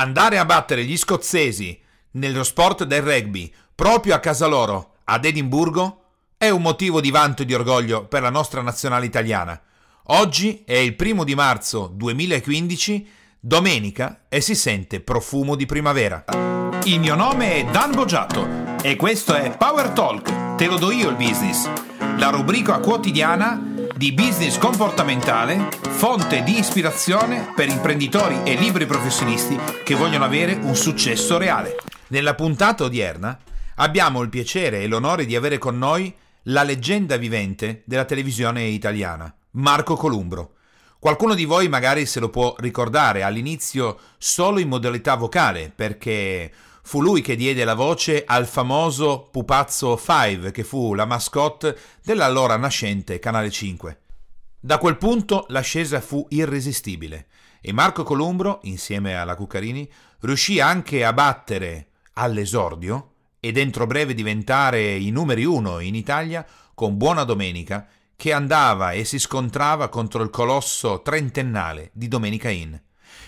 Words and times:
Andare 0.00 0.38
a 0.38 0.46
battere 0.46 0.84
gli 0.84 0.96
scozzesi 0.96 1.78
nello 2.12 2.42
sport 2.42 2.84
del 2.84 3.02
rugby 3.02 3.52
proprio 3.74 4.14
a 4.14 4.18
casa 4.18 4.46
loro, 4.46 4.94
ad 5.04 5.26
Edimburgo, 5.26 6.04
è 6.38 6.48
un 6.48 6.62
motivo 6.62 7.02
di 7.02 7.10
vanto 7.10 7.42
e 7.42 7.44
di 7.44 7.52
orgoglio 7.52 8.06
per 8.06 8.22
la 8.22 8.30
nostra 8.30 8.62
nazionale 8.62 9.04
italiana. 9.04 9.60
Oggi 10.04 10.62
è 10.64 10.76
il 10.76 10.96
primo 10.96 11.22
di 11.22 11.34
marzo 11.34 11.90
2015, 11.92 13.10
domenica, 13.40 14.22
e 14.30 14.40
si 14.40 14.54
sente 14.54 15.00
profumo 15.00 15.54
di 15.54 15.66
primavera. 15.66 16.24
Il 16.84 16.98
mio 16.98 17.14
nome 17.14 17.56
è 17.56 17.64
Dan 17.66 17.90
Boggiato 17.90 18.78
e 18.80 18.96
questo 18.96 19.34
è 19.34 19.54
Power 19.54 19.90
Talk, 19.90 20.54
te 20.56 20.66
lo 20.66 20.78
do 20.78 20.90
io 20.90 21.10
il 21.10 21.16
business, 21.16 21.68
la 22.16 22.30
rubrica 22.30 22.78
quotidiana 22.78 23.69
di 24.00 24.12
business 24.14 24.56
comportamentale, 24.56 25.68
fonte 25.90 26.42
di 26.42 26.58
ispirazione 26.58 27.52
per 27.54 27.68
imprenditori 27.68 28.40
e 28.44 28.54
libri 28.54 28.86
professionisti 28.86 29.58
che 29.84 29.94
vogliono 29.94 30.24
avere 30.24 30.54
un 30.54 30.74
successo 30.74 31.36
reale. 31.36 31.76
Nella 32.06 32.34
puntata 32.34 32.84
odierna 32.84 33.38
abbiamo 33.74 34.22
il 34.22 34.30
piacere 34.30 34.80
e 34.80 34.86
l'onore 34.86 35.26
di 35.26 35.36
avere 35.36 35.58
con 35.58 35.76
noi 35.76 36.14
la 36.44 36.62
leggenda 36.62 37.18
vivente 37.18 37.82
della 37.84 38.06
televisione 38.06 38.62
italiana, 38.62 39.30
Marco 39.50 39.96
Columbro. 39.96 40.52
Qualcuno 40.98 41.34
di 41.34 41.44
voi 41.44 41.68
magari 41.68 42.06
se 42.06 42.20
lo 42.20 42.30
può 42.30 42.54
ricordare 42.56 43.22
all'inizio 43.22 43.98
solo 44.16 44.60
in 44.60 44.68
modalità 44.68 45.14
vocale, 45.14 45.70
perché 45.76 46.50
fu 46.82 47.00
lui 47.00 47.20
che 47.20 47.36
diede 47.36 47.64
la 47.64 47.74
voce 47.74 48.24
al 48.26 48.46
famoso 48.46 49.28
pupazzo 49.30 49.96
Five, 49.96 50.50
che 50.50 50.64
fu 50.64 50.94
la 50.94 51.04
mascotte 51.04 51.76
dell'allora 52.02 52.56
nascente 52.56 53.18
Canale 53.18 53.50
5. 53.50 54.00
Da 54.60 54.78
quel 54.78 54.96
punto 54.96 55.46
l'ascesa 55.48 56.00
fu 56.00 56.26
irresistibile 56.30 57.26
e 57.60 57.72
Marco 57.72 58.02
Columbro, 58.02 58.60
insieme 58.64 59.14
alla 59.14 59.34
Cuccarini, 59.34 59.90
riuscì 60.20 60.60
anche 60.60 61.04
a 61.04 61.12
battere 61.12 61.88
all'esordio 62.14 63.12
e 63.40 63.52
dentro 63.52 63.86
breve 63.86 64.14
diventare 64.14 64.96
i 64.96 65.10
numeri 65.10 65.44
uno 65.44 65.80
in 65.80 65.94
Italia 65.94 66.46
con 66.74 66.96
Buona 66.96 67.24
Domenica 67.24 67.86
che 68.16 68.32
andava 68.32 68.92
e 68.92 69.04
si 69.04 69.18
scontrava 69.18 69.88
contro 69.88 70.22
il 70.22 70.28
colosso 70.28 71.00
trentennale 71.00 71.90
di 71.94 72.06
Domenica 72.06 72.50
Inn. 72.50 72.74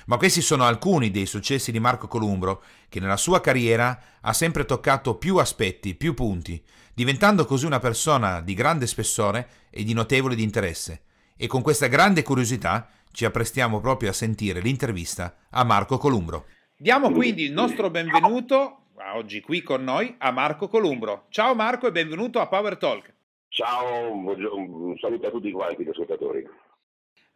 Ma 0.06 0.16
questi 0.16 0.40
sono 0.40 0.64
alcuni 0.64 1.10
dei 1.10 1.26
successi 1.26 1.72
di 1.72 1.80
Marco 1.80 2.08
Columbro 2.08 2.62
che 2.88 3.00
nella 3.00 3.16
sua 3.16 3.40
carriera 3.40 3.98
ha 4.20 4.32
sempre 4.32 4.64
toccato 4.64 5.16
più 5.16 5.36
aspetti, 5.36 5.94
più 5.94 6.14
punti, 6.14 6.62
diventando 6.94 7.44
così 7.44 7.66
una 7.66 7.78
persona 7.78 8.40
di 8.40 8.54
grande 8.54 8.86
spessore 8.86 9.48
e 9.70 9.84
di 9.84 9.92
notevole 9.92 10.34
di 10.34 10.42
interesse. 10.42 11.02
E 11.36 11.46
con 11.46 11.62
questa 11.62 11.86
grande 11.86 12.22
curiosità 12.22 12.88
ci 13.12 13.24
apprestiamo 13.24 13.80
proprio 13.80 14.10
a 14.10 14.14
sentire 14.14 14.60
l'intervista 14.60 15.36
a 15.50 15.64
Marco 15.64 15.98
Columbro. 15.98 16.46
Diamo 16.76 17.10
quindi 17.10 17.44
il 17.44 17.52
nostro 17.52 17.90
benvenuto 17.90 18.78
oggi 19.14 19.40
qui 19.40 19.62
con 19.62 19.82
noi 19.82 20.14
a 20.18 20.30
Marco 20.30 20.68
Columbro. 20.68 21.26
Ciao 21.28 21.54
Marco 21.54 21.86
e 21.86 21.92
benvenuto 21.92 22.40
a 22.40 22.46
Power 22.46 22.76
Talk. 22.76 23.12
Ciao, 23.48 24.12
un 24.12 24.96
saluto 24.98 25.26
a 25.26 25.30
tutti 25.30 25.50
quanti 25.52 25.84
gli 25.84 25.88
ascoltatori. 25.88 26.48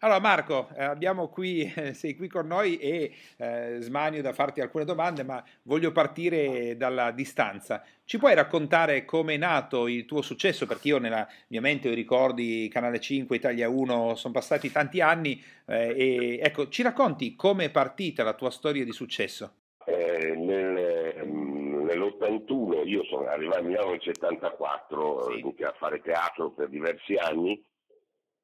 Allora 0.00 0.20
Marco, 0.20 0.68
eh, 0.76 0.84
abbiamo 0.84 1.28
qui, 1.28 1.72
eh, 1.74 1.94
sei 1.94 2.16
qui 2.16 2.28
con 2.28 2.46
noi 2.46 2.76
e 2.76 3.14
eh, 3.38 3.78
smanio 3.80 4.20
da 4.20 4.34
farti 4.34 4.60
alcune 4.60 4.84
domande, 4.84 5.22
ma 5.22 5.42
voglio 5.62 5.90
partire 5.90 6.76
dalla 6.76 7.12
distanza. 7.12 7.82
Ci 8.04 8.18
puoi 8.18 8.34
raccontare 8.34 9.06
come 9.06 9.34
è 9.34 9.38
nato 9.38 9.88
il 9.88 10.04
tuo 10.04 10.20
successo? 10.20 10.66
Perché 10.66 10.88
io 10.88 10.98
nella 10.98 11.26
mia 11.48 11.62
mente 11.62 11.88
ho 11.88 11.92
i 11.92 11.94
ricordi 11.94 12.68
Canale 12.70 13.00
5, 13.00 13.36
Italia 13.36 13.70
1, 13.70 14.16
sono 14.16 14.34
passati 14.34 14.70
tanti 14.70 15.00
anni 15.00 15.42
eh, 15.64 15.94
e 15.96 16.38
ecco, 16.42 16.68
ci 16.68 16.82
racconti 16.82 17.34
come 17.34 17.64
è 17.64 17.70
partita 17.70 18.22
la 18.22 18.34
tua 18.34 18.50
storia 18.50 18.84
di 18.84 18.92
successo? 18.92 19.54
Eh, 19.86 20.34
nel, 20.36 21.26
nell'81 21.26 22.86
io 22.86 23.02
sono 23.04 23.28
arrivato 23.28 23.60
a 23.60 23.62
Milano 23.62 23.90
nel 23.92 24.02
74, 24.02 25.32
sì. 25.56 25.62
a 25.62 25.74
fare 25.78 26.02
teatro 26.02 26.50
per 26.50 26.68
diversi 26.68 27.14
anni, 27.14 27.64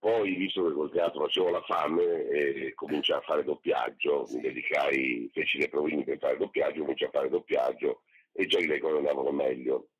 poi 0.03 0.35
visto 0.35 0.67
che 0.67 0.73
col 0.73 0.91
teatro 0.91 1.27
facevo 1.27 1.51
la 1.51 1.63
fame 1.63 2.27
e 2.27 2.75
cominciai 2.75 3.19
a 3.19 3.23
fare 3.23 3.45
doppiaggio, 3.45 4.27
mi 4.33 4.41
dedicai, 4.41 5.31
feci 5.33 5.59
le 5.59 5.69
provini 5.69 6.03
per 6.03 6.19
fare 6.19 6.37
doppiaggio, 6.37 6.81
cominciai 6.81 7.07
a 7.07 7.13
fare 7.13 7.29
doppiaggio 7.29 8.01
e 8.33 8.47
già 8.47 8.59
le 8.59 8.81
cose 8.81 8.97
andavano 8.97 9.31
meglio. 9.31 9.91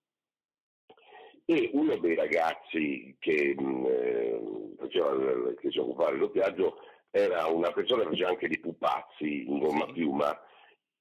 E 1.45 1.71
uno 1.75 1.97
dei 1.99 2.17
ragazzi 2.17 3.15
che, 3.21 3.55
mh, 3.57 3.87
eh, 3.87 4.41
faceva, 4.77 5.55
che 5.55 5.71
si 5.71 5.79
occupava 5.79 6.11
del 6.11 6.19
doppiaggio 6.19 6.79
era 7.13 7.47
una 7.47 7.71
persona 7.71 8.03
che 8.03 8.09
faceva 8.09 8.31
anche 8.31 8.49
di 8.49 8.59
pupazzi 8.59 9.49
in 9.49 9.61
gomma 9.61 9.87
piuma 9.87 10.37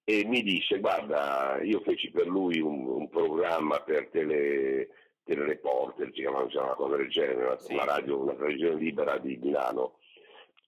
e 0.03 0.25
mi 0.25 0.43
disse 0.43 0.79
guarda 0.79 1.59
io 1.63 1.79
feci 1.79 2.11
per 2.11 2.27
lui 2.27 2.59
un, 2.59 2.85
un 2.85 3.09
programma 3.09 3.79
per 3.79 4.09
tele, 4.09 4.89
telereporter 5.35 6.07
si 6.07 6.21
chiamava 6.21 6.47
una 6.51 6.73
cosa 6.75 6.97
del 6.97 7.09
genere 7.09 7.45
una, 7.45 7.57
sì. 7.57 7.73
una 7.73 7.85
radio 7.85 8.19
una 8.19 8.33
televisione 8.33 8.79
libera 8.79 9.17
di 9.17 9.37
Milano 9.41 9.99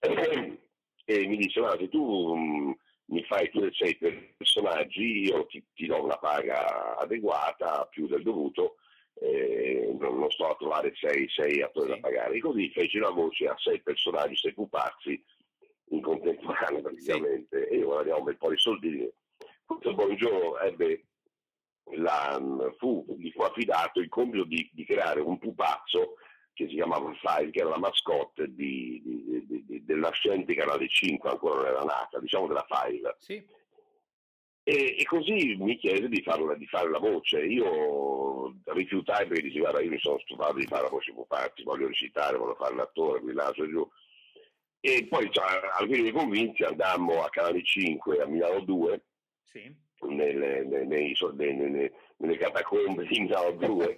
e 0.00 1.26
mi 1.26 1.46
guarda 1.52 1.78
se 1.78 1.88
tu 1.88 2.02
um, 2.02 2.76
mi 3.06 3.22
fai 3.24 3.50
tu 3.50 3.60
e 3.60 3.70
sei 3.72 3.98
personaggi 4.36 5.28
io 5.28 5.44
ti, 5.46 5.62
ti, 5.74 5.86
do 5.86 6.02
una 6.02 6.16
paga 6.16 6.96
adeguata 6.96 7.86
più 7.90 8.06
del 8.06 8.22
dovuto 8.22 8.76
eh, 9.20 9.94
non, 9.98 10.18
non, 10.18 10.30
sto 10.30 10.48
a 10.48 10.56
trovare 10.56 10.92
sei, 10.96 11.28
sei 11.28 11.60
attori 11.60 11.92
sì. 11.92 11.94
da 11.94 12.08
pagare 12.08 12.34
e 12.34 12.40
così 12.40 12.70
feci 12.70 12.98
la 12.98 13.10
voce 13.10 13.46
a 13.46 13.54
sei 13.58 13.82
personaggi 13.82 14.36
sei 14.36 14.54
pupazzi 14.54 15.22
in 15.90 16.00
contemporanea 16.00 16.80
praticamente 16.80 17.66
sì. 17.66 17.74
e 17.74 17.76
io 17.76 17.86
guadagniamo 17.86 18.18
un 18.18 18.24
bel 18.24 18.36
po' 18.38 18.50
di 18.50 18.58
soldi 18.58 19.12
questo 19.66 19.94
Bongiorno 19.94 20.58
ebbe 20.58 21.04
la, 21.96 22.40
fu, 22.78 23.04
gli 23.18 23.30
fu 23.30 23.42
affidato 23.42 24.00
il 24.00 24.08
compito 24.08 24.44
di, 24.44 24.68
di, 24.72 24.84
creare 24.84 25.20
un 25.20 25.38
pupazzo 25.38 26.14
che 26.52 26.68
si 26.68 26.74
chiamava 26.74 27.12
File, 27.14 27.50
che 27.50 27.60
era 27.60 27.70
la 27.70 27.78
mascotte 27.78 28.52
di, 28.54 29.02
di, 29.04 29.64
di, 29.66 29.84
dell'ascente 29.84 30.54
Canale 30.54 30.88
5, 30.88 31.28
ancora 31.28 31.56
non 31.56 31.66
era 31.66 31.82
nata, 31.82 32.18
diciamo 32.20 32.46
della 32.46 32.66
File. 32.68 33.16
Sì. 33.18 33.44
E, 34.66 34.96
e, 34.98 35.04
così 35.04 35.56
mi 35.58 35.76
chiese 35.76 36.08
di, 36.08 36.22
farla, 36.22 36.54
di, 36.54 36.66
fare 36.66 36.88
la 36.88 36.98
voce. 36.98 37.44
Io 37.44 38.56
rifiutai 38.64 39.26
perché 39.26 39.42
dicevo, 39.42 39.64
guarda, 39.64 39.82
io 39.82 39.90
mi 39.90 39.98
sono 39.98 40.18
stufato 40.20 40.54
di 40.54 40.66
fare 40.66 40.84
la 40.84 40.88
voce 40.88 41.12
pupazzi, 41.12 41.64
voglio 41.64 41.88
recitare, 41.88 42.38
voglio 42.38 42.54
fare 42.54 42.74
l'attore, 42.74 43.20
mi 43.20 43.34
lascio 43.34 43.68
giù. 43.68 43.86
E 44.80 45.06
poi, 45.08 45.30
cioè, 45.30 45.44
alcuni 45.78 46.00
miei 46.00 46.12
convinti, 46.12 46.62
andammo 46.62 47.22
a 47.22 47.30
Canale 47.30 47.62
5, 47.62 48.22
a 48.22 48.26
Milano 48.26 48.60
2, 48.60 49.04
sì. 49.42 49.82
Nelle, 50.08 50.64
nei, 50.64 50.86
nei, 50.86 51.92
nelle, 52.16 52.36
catacombe 52.36 53.06
di 53.06 53.20
Milano 53.20 53.52
2 53.52 53.94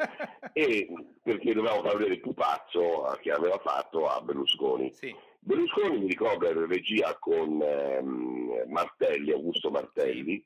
e 0.52 0.88
perché 1.22 1.54
dovevamo 1.54 1.82
far 1.82 1.96
vedere 1.96 2.14
il 2.14 2.20
pupazzo 2.20 3.16
che 3.20 3.30
aveva 3.30 3.58
fatto 3.58 4.06
a 4.06 4.20
Berlusconi. 4.20 4.92
Sì. 4.92 5.14
Berlusconi 5.38 5.98
mi 6.00 6.08
ricorda 6.08 6.50
in 6.50 6.66
regia 6.66 7.16
con 7.18 7.62
ehm, 7.62 8.64
Martelli, 8.68 9.30
Augusto 9.30 9.70
Martelli. 9.70 10.44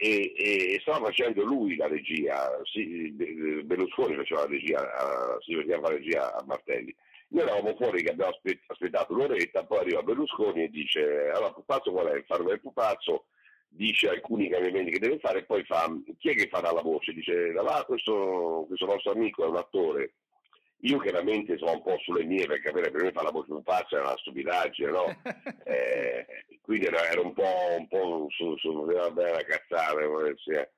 E, 0.00 0.32
e, 0.36 0.78
stava 0.80 1.06
facendo 1.06 1.42
lui 1.42 1.74
la 1.74 1.88
regia, 1.88 2.48
sì, 2.62 3.10
Berlusconi 3.64 4.14
faceva 4.14 4.42
la 4.42 4.46
regia, 4.46 5.38
si 5.40 5.56
faceva 5.56 5.88
la 5.88 5.96
regia 5.96 6.34
a 6.36 6.44
Martelli. 6.46 6.94
Noi 7.30 7.42
eravamo 7.42 7.74
fuori 7.74 8.02
che 8.02 8.10
abbiamo 8.10 8.32
aspettato 8.68 9.12
un'oretta, 9.12 9.66
poi 9.66 9.80
arriva 9.80 10.02
Berlusconi 10.02 10.62
e 10.62 10.68
dice, 10.68 11.28
allora 11.28 11.52
pupazzo 11.52 11.90
qual 11.90 12.06
è? 12.06 12.14
Il 12.14 12.60
pupazzo 12.60 13.26
dice 13.78 14.08
alcuni 14.08 14.48
cambiamenti 14.48 14.90
che 14.90 14.98
deve 14.98 15.20
fare 15.20 15.38
e 15.38 15.44
poi 15.44 15.62
fa 15.64 15.88
chi 16.18 16.30
è 16.30 16.34
che 16.34 16.48
farà 16.48 16.72
la 16.72 16.82
voce? 16.82 17.12
Dice 17.12 17.54
ah, 17.56 17.84
questo, 17.84 18.64
questo 18.66 18.86
nostro 18.86 19.12
amico 19.12 19.44
è 19.44 19.46
un 19.46 19.56
attore 19.56 20.14
io 20.82 20.98
chiaramente 20.98 21.56
sono 21.58 21.72
un 21.72 21.82
po' 21.82 21.98
sulle 22.02 22.24
mie 22.24 22.46
per 22.46 22.60
capire 22.60 22.90
per 22.90 23.02
me 23.02 23.12
fare 23.12 23.26
la 23.26 23.32
voce 23.32 23.52
un 23.52 23.62
pazzo 23.62 23.96
è 23.96 24.00
una 24.00 24.16
stupidaggine 24.16 24.90
no? 24.90 25.06
eh, 25.64 26.26
quindi 26.60 26.86
era, 26.86 27.08
era, 27.08 27.20
un 27.20 27.32
po', 27.32 27.76
un 27.76 27.88
po 27.88 28.26
su, 28.30 28.56
su 28.58 28.84
vabbè 28.84 29.30
una 29.30 29.42
cazzata 29.42 30.00
eh. 30.00 30.70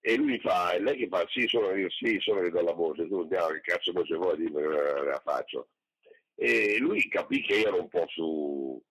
e 0.00 0.16
lui 0.16 0.38
fa 0.38 0.72
e 0.72 0.80
lei 0.80 0.96
che 0.96 1.08
fa 1.08 1.26
sì 1.28 1.46
sono 1.48 1.74
io 1.74 1.90
sì 1.90 2.18
sono 2.20 2.40
che 2.40 2.50
do 2.50 2.62
la 2.62 2.72
voce 2.72 3.06
tu 3.08 3.20
andiamo 3.20 3.48
che 3.48 3.60
cazzo 3.60 3.92
voce 3.92 4.16
vuoi 4.16 4.36
dimmi 4.38 4.62
la 4.62 5.20
faccio 5.22 5.68
e 6.34 6.78
lui 6.78 7.06
capì 7.08 7.42
che 7.42 7.60
ero 7.60 7.78
un 7.78 7.88
po' 7.88 8.06
su 8.08 8.82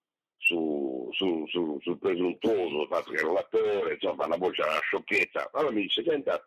su, 0.41 1.09
su, 1.11 1.45
su, 1.47 1.79
sul 1.81 1.99
presuntuoso, 1.99 2.81
il 2.81 2.87
fatto 2.89 3.11
che 3.11 3.17
era 3.17 3.29
un 3.29 3.37
attore, 3.37 3.93
insomma 3.93 4.27
la 4.27 4.37
voce 4.37 4.61
era 4.61 4.71
una 4.71 4.81
sciocchezza. 4.81 5.49
Allora 5.53 5.71
mi 5.71 5.81
dice, 5.83 6.03
senta, 6.03 6.43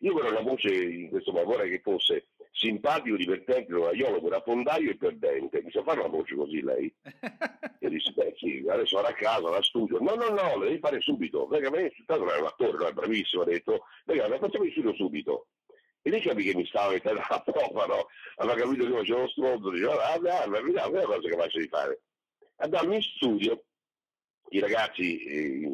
io 0.00 0.12
vorrei 0.12 0.30
una 0.30 0.40
voce 0.40 0.72
in 0.72 1.08
questo 1.10 1.32
modo, 1.32 1.46
vorrei 1.46 1.70
che 1.70 1.80
fosse 1.80 2.28
simpatico, 2.52 3.16
divertente, 3.16 3.72
noiolo, 3.72 4.28
rafondaio 4.28 4.90
e 4.90 4.96
perdente. 4.96 5.62
Mi 5.62 5.72
sa 5.72 5.82
fare 5.82 5.98
una 5.98 6.08
voce 6.08 6.36
così 6.36 6.62
lei? 6.62 6.94
e 7.80 7.88
disse, 7.88 8.12
beh 8.12 8.34
sì, 8.36 8.64
adesso 8.68 8.96
vado 8.96 9.08
a 9.08 9.14
casa, 9.14 9.50
la 9.50 9.62
studio. 9.62 9.98
No, 9.98 10.14
no, 10.14 10.28
no, 10.28 10.58
le 10.58 10.66
devi 10.66 10.78
fare 10.78 11.00
subito. 11.00 11.46
Perché 11.48 11.66
a 11.66 11.70
me 11.70 11.92
tanto 12.06 12.28
era 12.28 12.38
un 12.38 12.46
attore, 12.46 12.88
è 12.88 12.92
bravissimo, 12.92 13.42
ha 13.42 13.46
detto, 13.46 13.82
perché 14.04 14.28
la 14.28 14.38
facciamo 14.38 14.64
in 14.64 14.70
studio 14.70 14.94
subito. 14.94 15.48
E 16.02 16.10
lei 16.10 16.20
capì 16.20 16.44
che 16.44 16.54
mi 16.54 16.66
stava 16.66 16.92
mettendo 16.92 17.20
la 17.28 17.40
prova, 17.44 17.86
no? 17.86 18.06
Aveva 18.36 18.56
capito 18.60 18.84
che 18.84 18.92
facevo 18.92 19.20
lo 19.20 19.28
stronzo, 19.28 19.70
diceva, 19.70 19.94
ah, 19.94 20.12
ah, 20.12 20.42
ah, 20.42 20.44
è 20.44 20.60
una 20.60 21.06
cosa 21.06 21.28
capace 21.28 21.58
di 21.58 21.68
fare 21.68 22.00
andammo 22.56 22.94
in 22.94 23.02
studio 23.02 23.64
i 24.50 24.60
ragazzi 24.60 25.24
eh, 25.24 25.68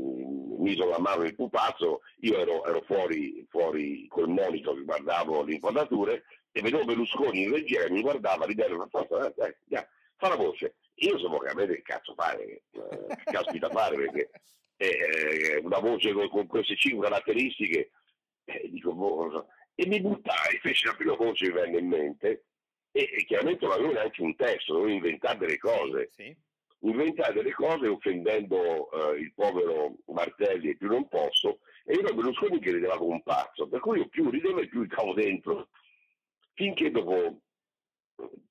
misero 0.58 0.90
la 0.90 0.98
mano 0.98 1.22
nel 1.22 1.34
pupazzo, 1.34 2.00
io 2.20 2.38
ero, 2.38 2.64
ero 2.64 2.82
fuori, 2.82 3.44
fuori 3.48 4.06
col 4.08 4.28
monitor 4.28 4.82
guardavo 4.84 5.42
le 5.42 5.54
inquadrature 5.54 6.24
e 6.52 6.62
vedevo 6.62 6.84
Berlusconi 6.84 7.42
in 7.42 7.52
regia 7.52 7.82
che 7.82 7.90
mi 7.90 8.00
guardava, 8.00 8.46
ridere 8.46 8.74
una 8.74 8.88
forza, 8.88 9.32
eh, 9.34 9.56
eh, 9.68 9.88
fa 10.16 10.28
la 10.28 10.36
voce. 10.36 10.76
Io 10.94 11.18
so 11.18 11.38
che 11.38 11.48
a 11.48 11.54
me 11.54 11.66
che 11.66 11.82
cazzo 11.82 12.14
fare, 12.14 12.62
eh, 12.70 13.06
caspita 13.24 13.70
fare, 13.70 13.96
perché 13.96 14.30
eh, 14.76 15.60
una 15.62 15.78
voce 15.78 16.12
con, 16.12 16.28
con, 16.28 16.46
queste 16.46 16.76
cinque 16.76 17.08
caratteristiche, 17.08 17.90
eh, 18.44 18.68
dico, 18.70 18.92
boh, 18.92 19.46
e 19.74 19.86
mi 19.86 20.00
buttai, 20.00 20.58
feci 20.60 20.86
la 20.86 20.94
prima 20.94 21.14
voce 21.14 21.46
che 21.46 21.52
venne 21.52 21.78
in 21.78 21.86
mente, 21.86 22.44
e, 22.92 23.08
e 23.12 23.24
chiaramente 23.24 23.64
non 23.64 23.74
avevo 23.74 23.92
neanche 23.92 24.20
un 24.20 24.34
testo, 24.36 24.74
dovevo 24.74 24.92
inventare 24.92 25.38
delle 25.38 25.58
cose. 25.58 26.08
Sì, 26.10 26.24
sì. 26.24 26.36
Inventare 26.82 27.34
delle 27.34 27.52
cose 27.52 27.86
offendendo 27.88 28.90
eh, 28.90 29.20
il 29.20 29.32
povero 29.34 29.96
Martelli 30.06 30.70
e 30.70 30.76
più 30.76 30.88
non 30.88 31.08
posso, 31.08 31.60
e 31.84 31.94
io 31.94 32.14
Berlusconi 32.14 32.58
che 32.58 32.72
rideva 32.72 32.96
come 32.96 33.14
un 33.14 33.22
pazzo, 33.22 33.68
per 33.68 33.80
cui 33.80 33.98
io 33.98 34.08
più 34.08 34.30
ridevo 34.30 34.60
e 34.60 34.68
più 34.68 34.86
stavo 34.86 35.12
dentro, 35.12 35.68
finché 36.54 36.90
dopo 36.90 37.40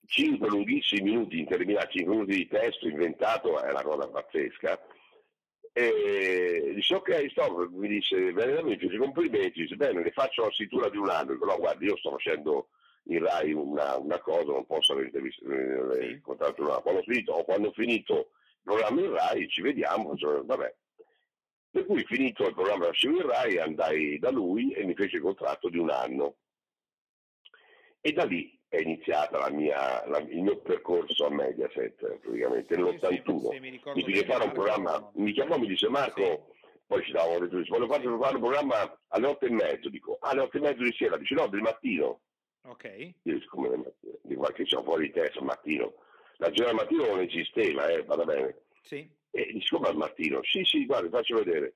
5 0.06 0.48
lunghissimi 0.48 1.02
minuti, 1.02 1.40
interminati 1.40 1.98
5 2.00 2.14
minuti 2.14 2.36
di 2.36 2.48
testo 2.48 2.88
inventato, 2.88 3.60
è 3.62 3.72
una 3.72 3.84
cosa 3.84 4.08
pazzesca, 4.08 4.80
e 5.74 6.72
dice 6.76 6.96
ok 6.96 7.30
stop, 7.30 7.70
mi 7.72 7.88
dice 7.88 8.31
veramente 8.34 8.98
complimenti, 8.98 9.62
dice 9.62 9.76
bene 9.76 10.02
ne 10.02 10.12
faccio 10.12 10.44
la 10.44 10.52
scrittura 10.52 10.90
di 10.90 10.98
un 10.98 11.10
anno, 11.10 11.34
dico 11.34 11.46
no 11.46 11.58
guarda 11.58 11.86
io 11.86 11.98
sto 11.98 12.12
facendo 12.12 12.70
in 13.09 13.23
Rai 13.25 13.53
una, 13.53 13.97
una 13.97 14.19
cosa, 14.19 14.51
non 14.51 14.65
posso 14.65 14.94
avere 14.94 15.09
eh, 15.09 16.13
sì. 16.13 16.21
contratto 16.21 16.61
una. 16.61 16.79
Quando 16.79 17.01
ho 17.01 17.03
finito, 17.03 17.33
o 17.33 17.44
quando 17.44 17.69
ho 17.69 17.73
finito 17.73 18.13
il 18.15 18.61
programma 18.63 19.01
in 19.01 19.11
Rai 19.11 19.50
ci 19.50 19.61
vediamo, 19.61 20.15
cioè, 20.15 20.41
vabbè. 20.44 20.75
Per 21.71 21.85
cui 21.85 22.03
finito 22.06 22.47
il 22.47 22.53
programma 22.53 22.89
in 23.01 23.27
Rai 23.27 23.57
andai 23.59 24.17
da 24.17 24.31
lui 24.31 24.71
e 24.71 24.83
mi 24.85 24.95
fece 24.95 25.17
il 25.17 25.21
contratto 25.21 25.69
di 25.69 25.77
un 25.77 25.89
anno. 25.89 26.38
E 28.01 28.11
da 28.11 28.25
lì 28.25 28.57
è 28.67 28.81
la, 30.06 30.19
il 30.19 30.41
mio 30.41 30.57
percorso 30.59 31.25
a 31.25 31.31
Mediaset, 31.31 32.17
praticamente 32.19 32.75
nell'81. 32.75 33.50
Sì, 33.50 33.59
mi, 33.59 33.81
mi 33.94 34.03
fece 34.03 34.25
fare 34.25 34.44
un 34.45 34.51
programma, 34.51 35.11
mi 35.15 35.31
chiamò 35.31 35.56
e 35.56 35.59
mi 35.59 35.67
disse 35.67 35.89
Marco, 35.89 36.53
sì. 36.61 36.69
poi 36.85 37.03
ci 37.03 37.11
le 37.11 37.47
tue 37.50 37.63
voglio 37.67 37.88
fare 37.88 38.35
un 38.35 38.41
programma 38.41 39.00
alle 39.09 39.27
otto 39.27 39.45
e 39.45 39.50
mezzo, 39.50 39.89
dico, 39.89 40.17
alle 40.21 40.41
otto 40.41 40.57
e 40.57 40.61
mezzo 40.61 40.83
di 40.83 40.94
sera, 40.94 41.17
dice 41.17 41.33
no, 41.33 41.47
del 41.47 41.61
mattino. 41.61 42.21
Ok. 42.63 43.13
Io 43.23 43.33
dico, 43.39 43.56
come 43.56 43.69
del 43.69 43.79
mattino? 43.79 44.17
Dico, 44.21 44.41
ma 44.41 44.51
che 44.51 44.63
c'ho 44.63 44.83
fuori 44.83 45.07
di 45.07 45.13
testa 45.13 45.39
al 45.39 45.45
mattino? 45.45 45.94
La 46.38 46.50
giornata 46.51 46.69
al 46.69 46.85
mattino 46.85 47.06
non 47.06 47.21
esisteva, 47.21 47.88
eh, 47.88 48.03
vada 48.03 48.25
bene. 48.25 48.61
Sì. 48.81 49.09
E 49.31 49.50
dice, 49.53 49.75
come 49.75 49.88
al 49.88 49.97
mattino? 49.97 50.39
Sì, 50.44 50.63
sì, 50.63 50.85
guarda, 50.85 51.09
faccio 51.09 51.35
vedere 51.35 51.75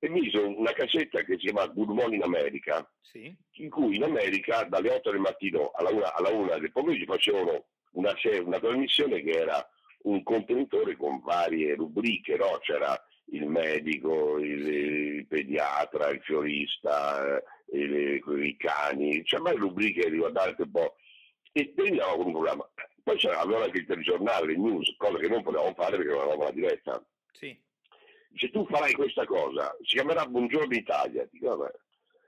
e 0.00 0.08
mise 0.08 0.38
una 0.38 0.72
cassetta 0.72 1.22
che 1.22 1.32
si 1.32 1.46
chiama 1.46 1.66
Good 1.66 1.88
Morning 1.88 2.22
America, 2.22 2.88
sì. 3.00 3.34
in 3.54 3.68
cui 3.68 3.96
in 3.96 4.04
America 4.04 4.62
dalle 4.64 4.90
8 4.90 5.10
del 5.10 5.20
mattino 5.20 5.70
alla 5.74 5.90
1, 5.90 6.02
alla 6.04 6.28
1 6.30 6.58
del 6.58 6.72
pomeriggio 6.72 7.12
facevano 7.12 7.66
una, 7.92 8.14
una, 8.44 8.60
trasmissione 8.60 9.22
che 9.22 9.30
era 9.30 9.68
un 10.02 10.22
contenitore 10.22 10.96
con 10.96 11.20
varie 11.20 11.74
rubriche, 11.74 12.36
no? 12.36 12.58
c'era 12.60 12.96
il 13.32 13.46
medico, 13.46 14.38
il, 14.38 14.66
il, 14.66 15.26
pediatra, 15.26 16.10
il 16.10 16.20
fiorista, 16.22 17.42
il, 17.72 18.22
i 18.42 18.56
cani, 18.56 19.22
c'erano 19.22 19.50
varie 19.50 19.60
rubriche 19.60 20.08
riguardanti 20.08 20.62
un 20.62 20.70
po' 20.70 20.96
e 21.52 21.72
terminava 21.74 22.16
con 22.16 22.26
un 22.26 22.32
programma. 22.32 22.68
Poi 23.02 23.16
c'era 23.16 23.40
anche 23.40 23.78
il 23.78 23.86
telegiornale, 23.86 24.46
le 24.46 24.56
news, 24.56 24.94
cosa 24.96 25.18
che 25.18 25.28
non 25.28 25.42
potevamo 25.42 25.74
fare 25.74 25.96
perché 25.96 26.12
non 26.12 26.20
eravamo 26.20 26.46
a 26.46 26.52
diretta. 26.52 27.06
Sì 27.32 27.66
se 28.38 28.50
tu 28.50 28.66
farai 28.66 28.92
questa 28.92 29.24
cosa, 29.24 29.74
si 29.82 29.96
chiamerà 29.96 30.26
Buongiorno 30.26 30.74
Italia. 30.74 31.26
Dico, 31.30 31.56
vabbè. 31.56 31.72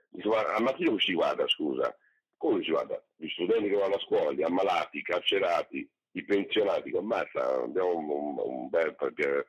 Dico, 0.09 0.29
guarda, 0.29 0.55
al 0.55 0.63
mattino 0.63 0.97
si 0.99 1.13
guarda, 1.13 1.47
scusa, 1.47 1.95
come 2.37 2.63
si 2.63 2.69
guarda? 2.69 3.01
Gli 3.15 3.29
studenti 3.29 3.69
che 3.69 3.75
vanno 3.75 3.95
a 3.95 3.99
scuola, 3.99 4.31
gli 4.33 4.43
ammalati, 4.43 4.97
i 4.97 5.03
carcerati, 5.03 5.89
i 6.11 6.23
pensionati, 6.25 6.83
dico, 6.83 6.99
ammazza, 6.99 7.61
abbiamo 7.61 7.95
un, 7.95 8.09
un, 8.09 8.37
un 8.39 8.69
bel 8.69 8.95
parterre, 8.95 9.47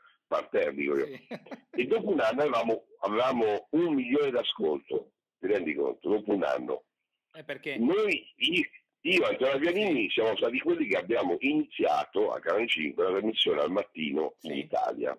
io. 0.76 1.06
Sì. 1.06 1.28
E 1.74 1.86
dopo 1.86 2.10
un 2.10 2.20
anno 2.20 2.42
avevamo, 2.42 2.84
avevamo 3.00 3.66
un 3.70 3.94
milione 3.94 4.30
d'ascolto, 4.30 5.12
ti 5.38 5.46
rendi 5.46 5.74
conto? 5.74 6.08
Dopo 6.08 6.32
un 6.34 6.44
anno. 6.44 6.84
Eh 7.32 7.44
perché? 7.44 7.78
Noi, 7.78 8.30
io, 8.36 8.62
io 9.00 9.22
e 9.22 9.26
Antonio 9.26 9.58
Pianini 9.58 10.10
siamo 10.10 10.36
stati 10.36 10.60
quelli 10.60 10.86
che 10.86 10.98
abbiamo 10.98 11.36
iniziato 11.40 12.30
a 12.30 12.40
Canale 12.40 12.66
5 12.66 13.02
la 13.02 13.10
trasmissione 13.10 13.60
al 13.62 13.70
mattino 13.70 14.34
sì. 14.38 14.48
in 14.48 14.58
Italia 14.58 15.18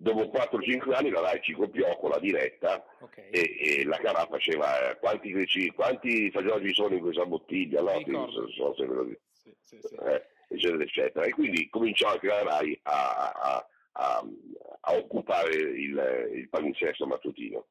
dopo 0.00 0.22
4-5 0.22 0.94
anni 0.94 1.10
la 1.10 1.20
Rai 1.20 1.42
ci 1.42 1.52
copiò 1.52 1.98
con 1.98 2.10
la 2.10 2.18
diretta 2.18 2.82
okay. 3.00 3.28
e, 3.30 3.56
e, 3.60 3.84
la 3.84 3.98
Carà 3.98 4.26
faceva 4.26 4.90
eh, 4.90 4.98
quanti, 4.98 5.30
quanti 5.74 6.30
fagioli 6.30 6.72
sono 6.72 6.94
in 6.94 7.00
questa 7.00 7.26
bottiglia, 7.26 7.82
no? 7.82 8.30
so, 8.30 8.74
so 8.74 8.84
lo 8.84 9.04
dico. 9.04 9.20
Sì, 9.30 9.54
sì, 9.60 9.78
sì. 9.82 9.94
Eh, 9.96 10.26
eccetera, 10.50 10.82
eccetera. 10.82 11.24
E 11.24 11.30
quindi 11.30 11.68
cominciò 11.68 12.08
anche 12.08 12.26
la 12.26 12.42
Rai 12.42 12.78
a, 12.82 13.32
a, 13.32 13.66
a, 13.92 14.28
a 14.80 14.94
occupare 14.94 15.54
il, 15.54 16.30
il 16.34 16.48
palinsesto 16.48 17.06
mattutino. 17.06 17.66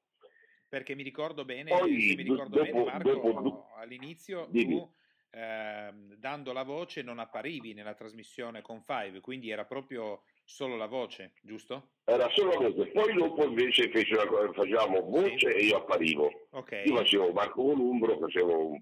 Perché 0.67 0.95
mi 0.95 1.03
ricordo 1.03 1.45
bene, 1.45 1.71
Poi, 1.71 1.91
mi 1.91 2.13
ricordo 2.15 2.57
dopo, 2.57 2.71
bene 2.71 2.83
Marco, 2.83 3.11
dopo, 3.11 3.67
all'inizio 3.75 4.47
dimmi. 4.49 4.75
tu 4.75 4.93
eh, 5.31 5.91
dando 6.17 6.53
la 6.53 6.63
voce 6.63 7.01
non 7.01 7.19
apparivi 7.19 7.73
nella 7.73 7.95
trasmissione 7.95 8.61
con 8.61 8.83
Five, 8.83 9.19
quindi 9.19 9.49
era 9.49 9.65
proprio 9.65 10.23
solo 10.43 10.75
la 10.75 10.87
voce, 10.87 11.33
giusto? 11.41 11.93
Era 12.05 12.29
solo 12.29 12.59
la 12.59 12.69
voce, 12.69 12.91
poi 12.91 13.13
dopo 13.13 13.43
invece 13.45 13.89
facevamo 13.89 15.01
voce 15.01 15.37
sì. 15.37 15.45
e 15.45 15.65
io 15.65 15.77
apparivo. 15.77 16.47
Okay. 16.51 16.87
Io 16.87 16.95
facevo 16.97 17.31
Marco 17.31 17.63
Columbro, 17.63 18.17
facevo 18.19 18.77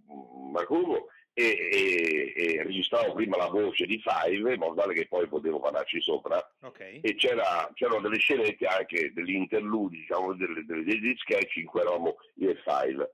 Marco 0.52 0.74
Columbro 0.74 1.08
e, 1.40 1.70
e, 1.72 2.34
e, 2.36 2.64
registravo 2.64 3.14
prima 3.14 3.38
la 3.38 3.50
voce 3.50 3.86
di 3.86 4.02
Five 4.02 4.56
in 4.56 4.60
modo 4.60 4.82
tale 4.82 4.96
che 4.96 5.08
poi 5.08 5.28
potevo 5.28 5.60
parlarci 5.60 6.02
sopra. 6.02 6.42
Okay. 6.62 7.00
E 7.02 7.14
c'era, 7.14 7.70
c'erano 7.76 8.02
delle 8.02 8.18
scenette 8.18 8.66
anche 8.66 9.14
degli 9.14 9.36
interludi, 9.36 9.98
diciamo, 9.98 10.34
delle, 10.34 10.66
delle, 10.66 10.84
degli 10.84 11.16
sketch 11.16 11.58
in 11.58 11.68
cui 11.68 11.82
eravamo 11.82 12.16
io 12.38 12.50
e 12.50 12.56
Five. 12.56 13.14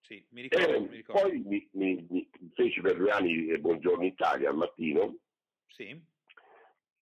Sì, 0.00 0.26
mi 0.30 0.42
ricordo, 0.42 0.80
mi 0.80 0.96
ricordo. 0.96 1.22
Poi 1.22 1.38
mi, 1.46 1.68
mi, 1.74 2.04
mi, 2.10 2.28
feci 2.52 2.80
per 2.80 2.96
due 2.96 3.12
anni 3.12 3.56
Buongiorno 3.56 4.04
Italia 4.04 4.48
al 4.48 4.56
mattino. 4.56 5.18
Sì 5.68 6.10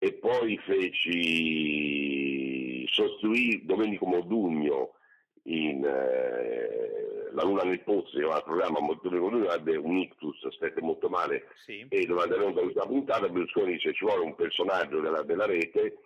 e 0.01 0.13
poi 0.15 0.57
feci 0.59 2.07
sostituì 2.87 3.65
Domenico 3.65 4.07
Modugno 4.07 4.95
in 5.49 5.85
eh, 5.85 7.31
La 7.33 7.43
Luna 7.43 7.63
nel 7.63 7.81
Pozzo, 7.81 8.19
che 8.19 8.25
era 8.25 8.35
un 8.37 8.43
programma 8.45 8.81
molto 8.81 9.11
Modugno 9.11 9.51
ebbe 9.51 9.77
un 9.77 9.97
ictus, 9.97 10.47
stette 10.49 10.81
molto 10.81 11.09
male 11.09 11.49
sì. 11.65 11.87
e 11.89 12.05
durante 12.05 12.37
questa 12.37 12.87
puntata 12.87 13.29
Berlusconi 13.29 13.73
dice 13.73 13.95
ci 13.95 14.05
vuole 14.05 14.25
un 14.25 14.35
personaggio 14.35 15.01
della, 15.01 15.23
della 15.23 15.47
rete 15.47 15.99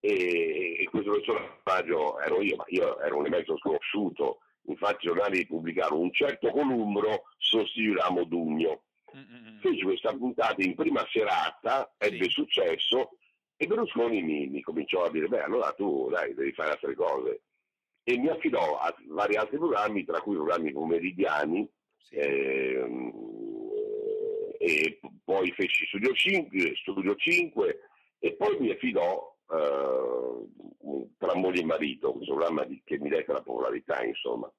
e, 0.00 0.76
e, 0.80 0.88
questo 0.90 1.12
personaggio 1.12 2.18
ero 2.20 2.42
io, 2.42 2.56
ma 2.56 2.64
io 2.68 2.98
ero 3.00 3.18
un 3.18 3.26
evento 3.26 3.56
sconosciuto, 3.58 4.40
infatti 4.66 5.04
i 5.04 5.08
giornali 5.08 5.46
pubblicarono 5.46 6.00
un 6.00 6.12
certo 6.12 6.50
Columbro 6.50 7.24
sostituirà 7.36 8.10
Modugno. 8.10 8.82
Mm-hmm. 9.14 9.58
Feci 9.58 9.82
questa 9.82 10.12
puntata 10.12 10.62
in 10.62 10.74
prima 10.74 11.06
serata, 11.10 11.92
ebbe 11.98 12.24
sì. 12.24 12.30
successo 12.30 13.10
e 13.56 13.66
Berlusconi 13.66 14.22
mi, 14.22 14.46
mi, 14.46 14.62
cominciò 14.62 15.04
a 15.04 15.10
dire, 15.10 15.28
beh 15.28 15.42
allora 15.42 15.72
tu 15.72 16.08
dai, 16.08 16.32
devi 16.34 16.52
fare 16.52 16.70
altre 16.70 16.94
cose. 16.94 17.42
E 18.10 18.18
mi 18.18 18.28
affidò 18.28 18.76
a 18.76 18.92
vari 19.06 19.36
altri 19.36 19.56
programmi, 19.56 20.04
tra 20.04 20.20
cui 20.20 20.34
programmi 20.34 20.72
pomeridiani, 20.72 21.70
sì. 21.96 22.16
eh, 22.16 23.12
e 24.58 25.00
poi 25.22 25.52
feci 25.52 25.86
Studio 25.86 26.12
5, 26.12 26.74
Studio 26.74 27.14
5 27.14 27.80
e 28.18 28.32
poi 28.32 28.58
mi 28.58 28.72
affidò 28.72 29.32
eh, 29.48 31.10
tra 31.18 31.34
moglie 31.36 31.60
e 31.60 31.64
marito, 31.64 32.12
questo 32.14 32.34
programma 32.34 32.64
di, 32.64 32.82
che 32.84 32.98
mi 32.98 33.08
dette 33.08 33.32
la 33.32 33.42
popolarità, 33.42 34.02
insomma. 34.04 34.52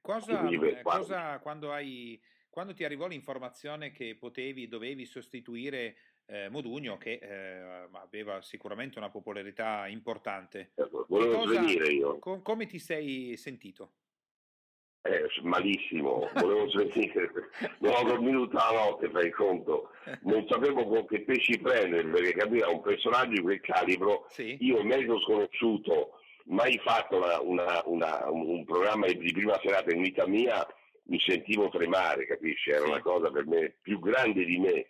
Cosa, 0.00 0.48
eh, 0.48 0.80
cosa 0.82 1.38
quando, 1.40 1.72
hai, 1.72 2.18
quando 2.48 2.72
ti 2.72 2.82
arrivò 2.82 3.08
l'informazione 3.08 3.92
che 3.92 4.16
potevi, 4.18 4.68
dovevi 4.68 5.04
sostituire 5.04 5.96
eh, 6.26 6.48
Modugno 6.48 6.96
che 6.98 7.18
eh, 7.22 7.88
aveva 7.92 8.42
sicuramente 8.42 8.98
una 8.98 9.10
popolarità 9.10 9.86
importante. 9.86 10.72
Eh, 10.74 10.88
volevo 11.08 11.38
cosa, 11.38 11.54
svenire 11.54 11.88
io. 11.88 12.18
Com- 12.18 12.42
come 12.42 12.66
ti 12.66 12.78
sei 12.78 13.36
sentito? 13.36 13.92
Eh, 15.02 15.28
malissimo, 15.42 16.28
volevo 16.34 16.68
svenire, 16.70 17.30
non 17.78 17.94
ho 17.94 18.02
dormito 18.02 18.38
tutta 18.38 18.72
la 18.72 18.86
notte, 18.86 19.08
fai 19.10 19.30
conto, 19.30 19.90
non 20.22 20.44
sapevo 20.48 20.84
con 20.84 21.06
che 21.06 21.22
pesci 21.22 21.58
prendere, 21.60 22.08
perché 22.08 22.32
capiva 22.32 22.68
un 22.68 22.82
personaggio 22.82 23.34
di 23.34 23.40
quel 23.40 23.60
calibro, 23.60 24.26
sì. 24.30 24.56
io 24.60 24.82
mezzo 24.82 25.20
sconosciuto, 25.20 26.18
mai 26.46 26.76
fatto 26.78 27.18
una, 27.18 27.40
una, 27.40 27.82
una, 27.84 28.30
un 28.30 28.64
programma 28.64 29.06
di 29.06 29.32
prima 29.32 29.56
serata 29.62 29.94
in 29.94 30.02
vita 30.02 30.26
mia, 30.26 30.66
mi 31.04 31.20
sentivo 31.20 31.68
tremare, 31.68 32.26
capisci? 32.26 32.70
Era 32.70 32.82
sì. 32.82 32.90
una 32.90 33.00
cosa 33.00 33.30
per 33.30 33.46
me 33.46 33.76
più 33.80 34.00
grande 34.00 34.44
di 34.44 34.58
me 34.58 34.86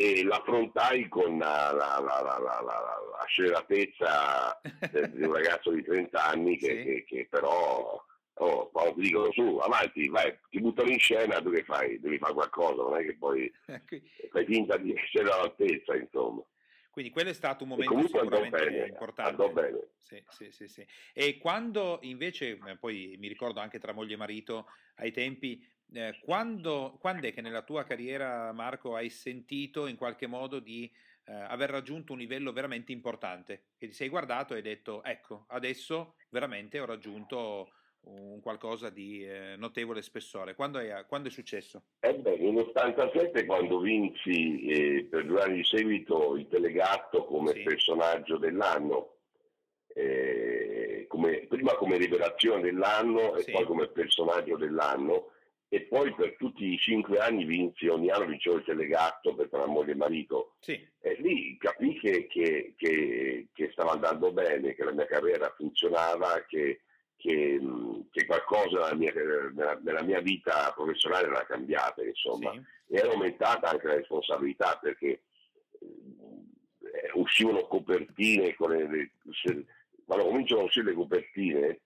e 0.00 0.24
l'affrontai 0.24 1.08
con 1.08 1.36
la, 1.36 1.72
la, 1.72 2.00
la, 2.00 2.38
la 2.38 3.24
scelatezza 3.26 4.58
di 5.12 5.22
un 5.22 5.32
ragazzo 5.34 5.70
di 5.72 5.82
30 5.82 6.24
anni 6.24 6.56
che, 6.56 6.66
sì. 6.66 6.84
che, 6.84 7.04
che 7.04 7.26
però 7.28 8.02
oh, 8.32 8.70
ti 8.94 9.00
dicono 9.02 9.30
su, 9.32 9.58
avanti, 9.58 10.08
vai, 10.08 10.34
ti 10.48 10.58
buttano 10.58 10.88
in 10.88 10.98
scena, 10.98 11.42
tu 11.42 11.50
che 11.50 11.64
fai? 11.64 12.00
Devi 12.00 12.16
fare 12.16 12.32
qualcosa, 12.32 12.82
non 12.82 12.96
è 12.96 13.04
che 13.04 13.16
poi 13.18 13.52
fai 14.32 14.46
finta 14.46 14.78
di 14.78 14.94
essere 14.94 15.30
all'altezza, 15.30 15.94
insomma. 15.94 16.42
Quindi 16.90 17.10
quello 17.10 17.28
è 17.28 17.34
stato 17.34 17.64
un 17.64 17.70
momento 17.70 18.00
sicuramente 18.00 18.56
bene, 18.56 18.86
importante. 18.88 19.48
Bene. 19.50 19.88
Sì, 19.98 20.22
sì, 20.28 20.50
sì, 20.50 20.66
sì. 20.66 20.86
E 21.12 21.36
quando 21.36 21.98
invece, 22.02 22.58
eh, 22.66 22.76
poi 22.78 23.16
mi 23.18 23.28
ricordo 23.28 23.60
anche 23.60 23.78
tra 23.78 23.92
moglie 23.92 24.14
e 24.14 24.16
marito 24.16 24.66
ai 24.96 25.12
tempi, 25.12 25.62
eh, 25.92 26.18
quando, 26.22 26.96
quando, 27.00 27.26
è 27.26 27.32
che 27.32 27.40
nella 27.40 27.62
tua 27.62 27.84
carriera, 27.84 28.52
Marco, 28.52 28.94
hai 28.94 29.10
sentito 29.10 29.86
in 29.86 29.96
qualche 29.96 30.26
modo 30.26 30.58
di 30.58 30.90
eh, 31.24 31.32
aver 31.32 31.70
raggiunto 31.70 32.12
un 32.12 32.18
livello 32.18 32.52
veramente 32.52 32.92
importante? 32.92 33.62
Che 33.78 33.88
ti 33.88 33.94
sei 33.94 34.08
guardato 34.08 34.52
e 34.52 34.56
hai 34.56 34.62
detto, 34.62 35.02
ecco, 35.02 35.44
adesso 35.48 36.14
veramente 36.28 36.80
ho 36.80 36.86
raggiunto 36.86 37.72
un 38.02 38.40
qualcosa 38.40 38.88
di 38.88 39.26
eh, 39.26 39.56
notevole 39.56 40.02
spessore. 40.02 40.54
Quando 40.54 40.78
è, 40.78 41.04
quando 41.06 41.28
è 41.28 41.30
successo? 41.30 41.82
Eh 42.00 42.14
beh, 42.14 42.38
nel 42.38 42.56
87 42.56 43.44
quando 43.44 43.80
vinsi 43.80 44.66
eh, 44.66 45.06
per 45.10 45.26
due 45.26 45.42
anni 45.42 45.56
di 45.56 45.64
seguito 45.64 46.36
il 46.36 46.48
Telegatto 46.48 47.24
come 47.26 47.52
sì. 47.52 47.62
personaggio 47.62 48.38
dell'anno, 48.38 49.16
eh, 49.88 51.04
come, 51.08 51.46
prima 51.46 51.74
come 51.74 51.98
rivelazione 51.98 52.62
dell'anno 52.62 53.36
e 53.36 53.42
sì. 53.42 53.50
poi 53.50 53.64
come 53.64 53.88
personaggio 53.88 54.56
dell'anno, 54.56 55.32
e 55.72 55.82
poi 55.82 56.12
per 56.16 56.34
tutti 56.36 56.64
i 56.64 56.78
cinque 56.78 57.18
anni 57.18 57.44
vinsi, 57.44 57.86
ogni 57.86 58.10
anno 58.10 58.26
vincevo 58.26 58.56
il 58.56 58.64
telegatto 58.64 59.36
per 59.36 59.48
la 59.52 59.66
moglie 59.66 59.92
e 59.92 59.94
marito. 59.94 60.56
Sì. 60.58 60.84
E 61.00 61.16
lì 61.20 61.56
capì 61.58 61.96
che, 61.96 62.26
che, 62.26 62.74
che, 62.76 63.46
che, 63.52 63.70
stava 63.70 63.92
andando 63.92 64.32
bene, 64.32 64.74
che 64.74 64.82
la 64.82 64.90
mia 64.90 65.06
carriera 65.06 65.54
funzionava, 65.56 66.44
che, 66.48 66.80
che 67.16 68.26
qualcosa 68.26 68.80
nella 68.80 68.94
mia, 68.96 69.12
nella, 69.14 69.78
nella 69.80 70.02
mia, 70.02 70.20
vita 70.20 70.72
professionale 70.74 71.28
era 71.28 71.46
cambiata, 71.46 72.02
insomma. 72.02 72.50
Sì. 72.50 72.58
E 72.88 72.98
era 72.98 73.12
aumentata 73.12 73.70
anche 73.70 73.86
la 73.86 73.94
responsabilità 73.94 74.76
perché 74.82 75.22
eh, 75.78 77.10
uscivano 77.14 77.68
copertine, 77.68 78.56
le, 78.58 79.12
se, 79.40 79.64
quando 80.04 80.24
cominciano 80.24 80.62
a 80.62 80.64
uscire 80.64 80.86
le 80.86 80.94
copertine, 80.94 81.80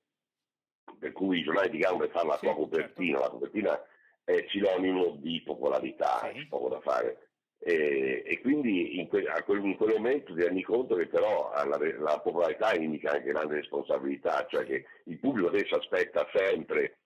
per 0.99 1.13
cui 1.13 1.39
i 1.39 1.43
giornali 1.43 1.71
di 1.71 1.79
gambe 1.79 2.09
fanno 2.09 2.31
la 2.31 2.39
sì, 2.39 2.47
sua 2.47 2.55
copertina, 2.55 3.19
certo. 3.19 3.23
la 3.23 3.31
copertina 3.31 3.87
è 4.25 4.47
sinonimo 4.49 5.17
di 5.19 5.43
popolarità, 5.45 6.21
sì. 6.23 6.41
c'è 6.41 6.47
poco 6.49 6.69
da 6.69 6.81
fare. 6.81 7.29
E, 7.59 8.23
e 8.27 8.41
quindi 8.41 8.99
in, 8.99 9.09
que, 9.09 9.25
quel, 9.45 9.65
in, 9.65 9.77
quel, 9.77 9.95
momento 9.95 10.35
ti 10.35 10.43
rendi 10.43 10.63
conto 10.63 10.97
che 10.97 11.07
però 11.07 11.51
la, 11.55 11.79
la, 11.99 12.21
popolarità 12.21 12.75
indica 12.75 13.13
anche 13.13 13.31
grande 13.31 13.55
responsabilità, 13.55 14.47
cioè 14.51 14.65
che 14.65 14.85
il 15.05 15.19
pubblico 15.19 15.49
adesso 15.49 15.77
aspetta 15.77 16.29
sempre 16.33 16.99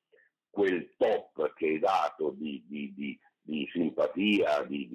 quel 0.51 0.95
top 0.97 1.53
che 1.55 1.75
è 1.75 1.79
dato 1.79 2.33
di, 2.37 2.65
di, 2.67 2.93
di, 2.93 3.19
di 3.41 3.69
simpatia, 3.73 4.65
di, 4.65 4.89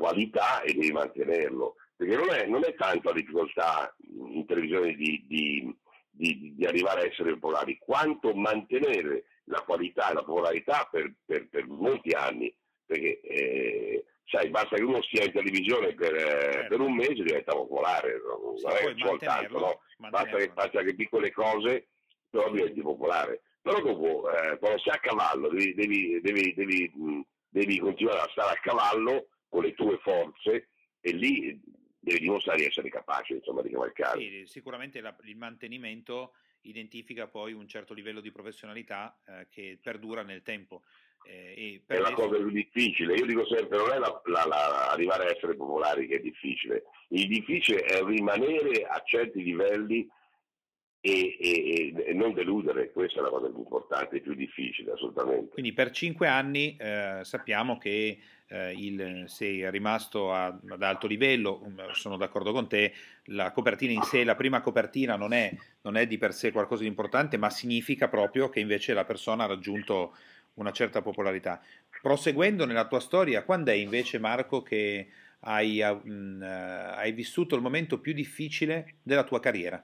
qualità 0.00 0.62
e 0.62 0.72
devi 0.72 0.92
mantenerlo. 0.92 1.76
Perché 1.94 2.16
non 2.16 2.30
è, 2.30 2.46
non 2.46 2.64
è 2.64 2.74
tanto 2.74 3.10
la 3.10 3.14
difficoltà 3.14 3.94
in 4.08 4.46
televisione 4.46 4.94
di, 4.94 5.24
di, 5.26 5.76
di, 6.28 6.66
arrivare 6.66 7.02
a 7.02 7.06
essere 7.06 7.32
popolari, 7.32 7.78
quanto 7.78 8.34
mantenere 8.34 9.24
la 9.44 9.62
qualità 9.62 10.10
e 10.10 10.14
la 10.14 10.22
popolarità 10.22 10.88
per, 10.90 11.12
per, 11.24 11.48
per 11.48 11.66
molti 11.66 12.10
anni, 12.10 12.54
perché 12.84 13.20
eh, 13.20 14.04
sai, 14.24 14.50
basta 14.50 14.76
che 14.76 14.82
uno 14.82 15.02
sia 15.02 15.24
in 15.24 15.32
televisione 15.32 15.94
per, 15.94 16.14
eh, 16.14 16.18
certo. 16.18 16.68
per 16.68 16.80
un 16.80 16.94
mese 16.94 17.22
diventa 17.22 17.52
popolare, 17.52 18.20
non 18.22 18.54
è 18.76 18.94
che 18.94 19.48
no? 19.48 19.80
basta 20.10 20.36
che 20.36 20.52
faccia 20.54 20.82
che 20.82 20.94
piccole 20.94 21.32
cose, 21.32 21.88
però 22.28 22.50
diventi 22.50 22.80
popolare. 22.82 23.42
Però 23.62 23.80
dopo, 23.80 24.30
eh, 24.30 24.58
quando 24.58 24.78
sei 24.78 24.94
a 24.94 24.98
cavallo, 24.98 25.48
devi, 25.48 25.74
devi, 25.74 26.20
devi, 26.20 26.54
devi, 26.54 26.92
devi 27.48 27.78
continuare 27.78 28.20
a 28.20 28.28
stare 28.30 28.56
a 28.56 28.60
cavallo 28.60 29.28
con 29.48 29.64
le 29.64 29.74
tue 29.74 29.98
forze 29.98 30.68
e 31.00 31.12
lì 31.12 31.60
devi 32.00 32.20
dimostrare 32.20 32.60
di 32.60 32.66
essere 32.66 32.88
capace 32.88 33.34
insomma, 33.34 33.62
di 33.62 33.70
cavalcare. 33.70 34.18
Sì, 34.18 34.42
sicuramente 34.46 35.00
la, 35.00 35.14
il 35.24 35.36
mantenimento 35.36 36.32
identifica 36.62 37.26
poi 37.26 37.52
un 37.52 37.68
certo 37.68 37.94
livello 37.94 38.20
di 38.20 38.32
professionalità 38.32 39.18
eh, 39.26 39.46
che 39.50 39.78
perdura 39.80 40.22
nel 40.22 40.42
tempo. 40.42 40.82
Eh, 41.22 41.82
è 41.86 41.98
la 41.98 42.12
cosa 42.12 42.36
più 42.36 42.50
difficile, 42.50 43.14
io 43.14 43.26
dico 43.26 43.44
sempre, 43.46 43.76
non 43.76 43.92
è 43.92 43.98
la, 43.98 44.22
la, 44.24 44.44
la, 44.46 44.90
arrivare 44.90 45.24
a 45.26 45.30
essere 45.30 45.54
popolari 45.54 46.06
che 46.06 46.16
è 46.16 46.20
difficile, 46.20 46.84
il 47.08 47.28
difficile 47.28 47.80
è 47.82 48.02
rimanere 48.02 48.86
a 48.86 49.02
certi 49.04 49.42
livelli 49.42 50.08
e, 51.02 51.36
e, 51.40 51.94
e, 52.08 52.12
non 52.12 52.34
deludere, 52.34 52.92
questa 52.92 53.20
è 53.20 53.22
la 53.22 53.30
cosa 53.30 53.48
più 53.48 53.60
importante 53.60 54.16
e 54.16 54.20
più 54.20 54.34
difficile 54.34 54.92
assolutamente. 54.92 55.52
Quindi 55.52 55.72
per 55.72 55.90
cinque 55.90 56.28
anni 56.28 56.76
eh, 56.78 57.20
sappiamo 57.22 57.78
che 57.78 58.18
eh, 58.48 58.72
il, 58.76 59.24
sei 59.26 59.68
rimasto 59.70 60.32
a, 60.32 60.46
ad 60.46 60.82
alto 60.82 61.06
livello, 61.06 61.62
um, 61.64 61.90
sono 61.92 62.18
d'accordo 62.18 62.52
con 62.52 62.68
te, 62.68 62.92
la 63.26 63.50
copertina 63.52 63.92
in 63.92 64.02
sé, 64.02 64.24
la 64.24 64.34
prima 64.34 64.60
copertina 64.60 65.16
non 65.16 65.32
è, 65.32 65.50
non 65.82 65.96
è 65.96 66.06
di 66.06 66.18
per 66.18 66.34
sé 66.34 66.52
qualcosa 66.52 66.82
di 66.82 66.88
importante, 66.88 67.38
ma 67.38 67.48
significa 67.48 68.08
proprio 68.08 68.50
che 68.50 68.60
invece 68.60 68.92
la 68.92 69.04
persona 69.04 69.44
ha 69.44 69.48
raggiunto 69.48 70.14
una 70.54 70.72
certa 70.72 71.00
popolarità. 71.00 71.62
Proseguendo 72.02 72.66
nella 72.66 72.86
tua 72.86 73.00
storia, 73.00 73.44
quando 73.44 73.70
è 73.70 73.74
invece 73.74 74.18
Marco 74.18 74.62
che 74.62 75.08
hai, 75.40 75.80
uh, 75.80 76.42
hai 76.42 77.12
vissuto 77.12 77.54
il 77.54 77.62
momento 77.62 78.00
più 78.00 78.12
difficile 78.12 78.96
della 79.02 79.24
tua 79.24 79.40
carriera? 79.40 79.82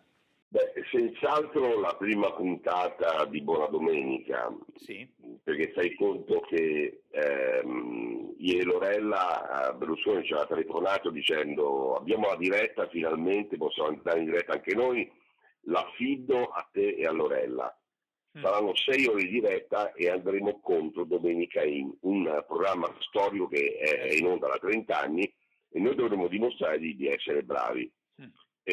Beh, 0.56 0.72
senz'altro 0.90 1.78
la 1.80 1.94
prima 1.98 2.32
puntata 2.32 3.26
di 3.26 3.42
Buona 3.42 3.66
Domenica, 3.66 4.50
sì. 4.76 5.06
perché 5.44 5.70
fai 5.74 5.94
conto 5.96 6.40
che 6.48 7.02
ehm, 7.10 8.36
ieri 8.38 8.64
Lorella 8.64 9.74
Berlusconi 9.76 10.24
ci 10.24 10.32
ha 10.32 10.46
telefonato 10.46 11.10
dicendo 11.10 11.94
abbiamo 11.96 12.28
la 12.28 12.36
diretta 12.36 12.88
finalmente, 12.88 13.58
possiamo 13.58 13.90
andare 13.90 14.20
in 14.20 14.24
diretta 14.24 14.54
anche 14.54 14.74
noi, 14.74 15.12
l'affido 15.64 16.44
a 16.44 16.66
te 16.72 16.94
e 16.94 17.04
a 17.04 17.12
Lorella. 17.12 17.78
Mm. 18.38 18.42
Saranno 18.42 18.74
sei 18.76 19.04
ore 19.04 19.24
di 19.24 19.28
diretta 19.28 19.92
e 19.92 20.08
andremo 20.08 20.60
contro 20.60 21.04
Domenica 21.04 21.62
In, 21.64 21.94
un 22.00 22.44
programma 22.46 22.90
storico 23.00 23.46
che 23.46 23.76
è 23.76 24.14
in 24.14 24.24
onda 24.24 24.48
da 24.48 24.56
30 24.56 24.98
anni 24.98 25.30
e 25.68 25.78
noi 25.80 25.94
dovremo 25.94 26.28
dimostrare 26.28 26.78
di, 26.78 26.96
di 26.96 27.08
essere 27.08 27.42
bravi. 27.42 27.92
Mm 28.22 28.28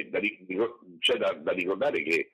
da, 0.09 0.19
c'è 0.99 1.17
da, 1.17 1.33
da, 1.33 1.51
ricordare 1.51 2.01
che 2.01 2.33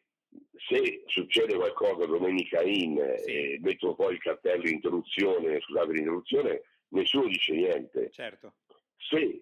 se 0.56 1.04
succede 1.08 1.56
qualcosa 1.56 2.06
domenica 2.06 2.62
in 2.62 2.96
sì. 3.18 3.32
e 3.32 3.60
mettono 3.62 3.96
poi 3.96 4.14
il 4.14 4.20
cartello 4.20 4.64
di 4.64 4.72
interruzione, 4.72 5.60
scusate 5.60 5.92
l'interruzione, 5.92 6.62
nessuno 6.90 7.28
dice 7.28 7.54
niente. 7.54 8.10
Certo. 8.12 8.54
Se 8.98 9.42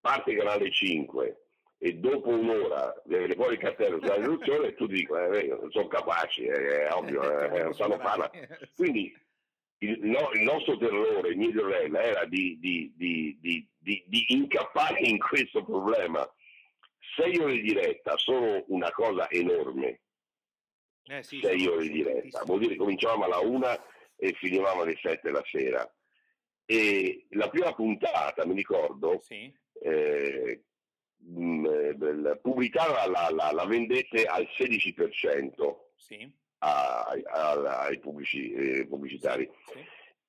parte 0.00 0.34
canale 0.34 0.70
5 0.70 1.42
e 1.78 1.94
dopo 1.94 2.30
un'ora 2.30 3.02
viene 3.04 3.34
fuori 3.34 3.54
il 3.54 3.60
cartello 3.60 3.98
sulla 3.98 4.16
interruzione, 4.16 4.74
tu 4.74 4.86
dici, 4.86 5.06
eh, 5.12 5.58
sono 5.68 5.86
capaci, 5.88 6.44
è 6.44 6.88
ovvio, 6.92 7.52
eh, 7.52 7.62
non 7.64 7.74
sanno 7.74 7.98
fare. 7.98 8.70
Quindi 8.74 9.14
il, 9.78 9.98
no, 10.00 10.30
il, 10.32 10.42
nostro 10.42 10.76
terrore, 10.76 11.30
il 11.30 11.36
mio 11.36 11.52
terrore 11.52 12.02
era 12.02 12.24
di, 12.24 12.58
di, 12.58 12.92
di, 12.96 13.38
di 13.78 14.24
incappare 14.28 15.00
in 15.00 15.18
questo 15.18 15.62
problema 15.62 16.28
sei 17.18 17.36
ore 17.38 17.54
di 17.54 17.62
diretta 17.62 18.16
sono 18.16 18.64
una 18.68 18.92
cosa 18.92 19.28
enorme. 19.28 20.02
Eh 21.04 21.22
sì, 21.22 21.40
sei 21.42 21.66
ore 21.66 21.82
di 21.82 21.90
diretta, 21.90 22.44
vuol 22.44 22.60
dire 22.60 22.72
che 22.72 22.78
cominciavamo 22.78 23.24
alla 23.24 23.40
una 23.40 23.76
e 24.14 24.32
finivamo 24.34 24.82
alle 24.82 24.96
sette 25.00 25.30
la 25.30 25.42
sera. 25.44 25.90
E 26.64 27.26
la 27.30 27.48
prima 27.48 27.74
puntata, 27.74 28.46
mi 28.46 28.54
ricordo, 28.54 29.18
sì. 29.22 29.52
eh, 29.82 30.62
pubblicava 32.40 33.06
la, 33.06 33.30
la, 33.30 33.50
la, 33.52 33.64
vendette 33.64 34.24
al 34.24 34.46
16% 34.56 35.76
sì. 35.96 36.30
a, 36.58 37.00
a, 37.00 37.80
ai 37.80 37.98
pubblici, 37.98 38.52
eh, 38.52 38.86
pubblicitari, 38.86 39.50
sì. 39.72 39.78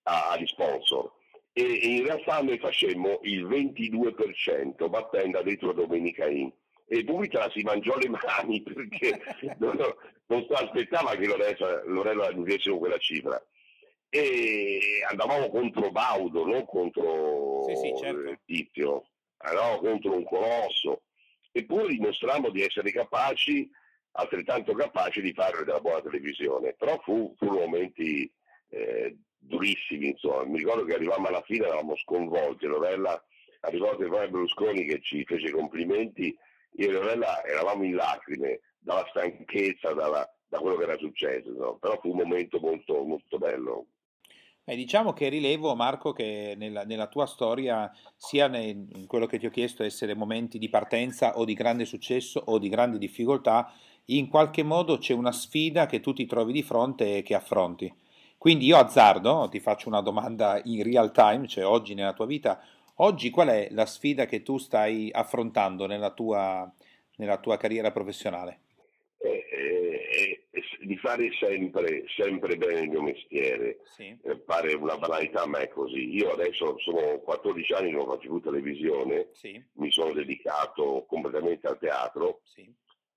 agli 0.03 0.47
sponsor. 0.47 1.11
E, 1.51 1.61
e, 1.61 1.87
in 1.87 2.05
realtà 2.05 2.41
noi 2.41 2.57
facemmo 2.57 3.19
il 3.23 3.45
22% 3.45 4.89
battendo 4.89 5.39
addirittura 5.39 5.73
Domenica 5.73 6.25
In 6.25 6.51
e 6.91 7.03
Dumitra 7.03 7.49
si 7.51 7.61
mangiò 7.61 7.95
le 7.97 8.09
mani 8.09 8.61
perché 8.63 9.21
non, 9.59 9.77
non 10.25 10.45
aspettava 10.49 11.15
che 11.15 11.27
Lorella, 11.27 11.83
Lorella 11.85 12.27
aggiungessero 12.27 12.79
quella 12.79 12.97
cifra. 12.97 13.41
E 14.09 15.03
andavamo 15.07 15.49
contro 15.49 15.91
Baudo, 15.91 16.43
non 16.45 16.65
contro 16.65 17.63
sì, 17.67 17.75
sì, 17.75 17.93
certo. 18.01 18.21
il 18.21 18.39
Tizio, 18.43 19.09
andavamo 19.37 19.77
contro 19.77 20.15
un 20.15 20.23
colosso. 20.23 21.03
Eppure 21.51 21.89
dimostrammo 21.89 22.49
di 22.49 22.63
essere 22.63 22.91
capaci, 22.91 23.69
altrettanto 24.13 24.73
capaci 24.73 25.21
di 25.21 25.31
fare 25.33 25.63
della 25.63 25.79
buona 25.79 26.01
televisione. 26.01 26.73
Però 26.73 26.99
fu, 27.03 27.35
furono 27.37 27.59
momenti 27.59 28.31
eh, 28.69 29.15
durissimi, 29.37 30.09
insomma. 30.09 30.43
Mi 30.45 30.57
ricordo 30.57 30.85
che 30.85 30.95
arrivavamo 30.95 31.27
alla 31.27 31.43
fine, 31.43 31.67
eravamo 31.67 31.95
sconvolti, 31.97 32.65
Rovella 32.65 33.23
arrivò 33.61 33.95
poi 33.95 34.07
Berlusconi 34.07 34.85
che 34.85 35.01
ci 35.01 35.23
fece 35.25 35.51
complimenti, 35.51 36.35
io 36.71 36.89
e 36.89 36.91
Rovella 36.91 37.43
eravamo 37.43 37.83
in 37.83 37.95
lacrime 37.95 38.61
dalla 38.79 39.05
stanchezza, 39.09 39.93
dalla, 39.93 40.27
da 40.47 40.59
quello 40.59 40.77
che 40.77 40.83
era 40.83 40.97
successo, 40.97 41.51
no? 41.51 41.77
però 41.77 41.99
fu 41.99 42.09
un 42.09 42.17
momento 42.17 42.59
molto, 42.59 43.03
molto 43.03 43.37
bello. 43.37 43.85
Eh, 44.63 44.75
diciamo 44.75 45.13
che 45.13 45.29
rilevo, 45.29 45.73
Marco, 45.75 46.13
che 46.13 46.53
nella, 46.55 46.83
nella 46.83 47.07
tua 47.07 47.25
storia, 47.25 47.91
sia 48.15 48.47
nel, 48.47 48.87
in 48.95 49.07
quello 49.07 49.25
che 49.25 49.39
ti 49.39 49.47
ho 49.47 49.49
chiesto, 49.49 49.83
essere 49.83 50.13
momenti 50.13 50.59
di 50.59 50.69
partenza 50.69 51.39
o 51.39 51.43
di 51.43 51.55
grande 51.55 51.85
successo 51.85 52.39
o 52.45 52.59
di 52.59 52.69
grande 52.69 52.99
difficoltà, 52.99 53.73
in 54.05 54.27
qualche 54.27 54.61
modo 54.63 54.97
c'è 54.97 55.13
una 55.13 55.31
sfida 55.31 55.87
che 55.87 55.99
tu 55.99 56.13
ti 56.13 56.25
trovi 56.27 56.53
di 56.53 56.61
fronte 56.61 57.17
e 57.17 57.23
che 57.23 57.33
affronti. 57.33 57.91
Quindi 58.37 58.67
io 58.67 58.77
azzardo, 58.77 59.47
ti 59.49 59.59
faccio 59.59 59.89
una 59.89 60.01
domanda 60.01 60.61
in 60.63 60.83
real 60.83 61.11
time, 61.11 61.47
cioè 61.47 61.65
oggi 61.65 61.93
nella 61.93 62.13
tua 62.13 62.25
vita, 62.25 62.61
oggi 63.01 63.29
qual 63.29 63.49
è 63.49 63.67
la 63.71 63.85
sfida 63.85 64.25
che 64.25 64.41
tu 64.41 64.57
stai 64.57 65.09
affrontando 65.11 65.85
nella 65.85 66.11
tua, 66.11 66.71
nella 67.17 67.37
tua 67.37 67.57
carriera 67.57 67.91
professionale? 67.91 68.61
Eh, 69.17 69.45
eh, 69.51 70.45
eh, 70.51 70.63
di 70.81 70.97
fare 70.97 71.29
sempre, 71.39 72.05
sempre 72.15 72.55
bene 72.55 72.81
il 72.81 72.89
mio 72.89 73.01
mestiere, 73.01 73.79
sì. 73.83 74.17
Eh, 74.23 74.37
pare 74.37 74.73
una 74.73 74.97
banalità 74.97 75.45
ma 75.45 75.59
è 75.59 75.67
così. 75.67 76.15
Io 76.15 76.31
adesso 76.31 76.77
sono 76.79 77.19
14 77.19 77.73
anni 77.73 77.91
non 77.91 78.05
faccio 78.05 78.29
più 78.29 78.39
televisione, 78.39 79.29
sì. 79.33 79.61
mi 79.73 79.91
sono 79.91 80.13
dedicato 80.13 81.05
completamente 81.07 81.67
al 81.67 81.79
teatro 81.79 82.41
sì. 82.43 82.71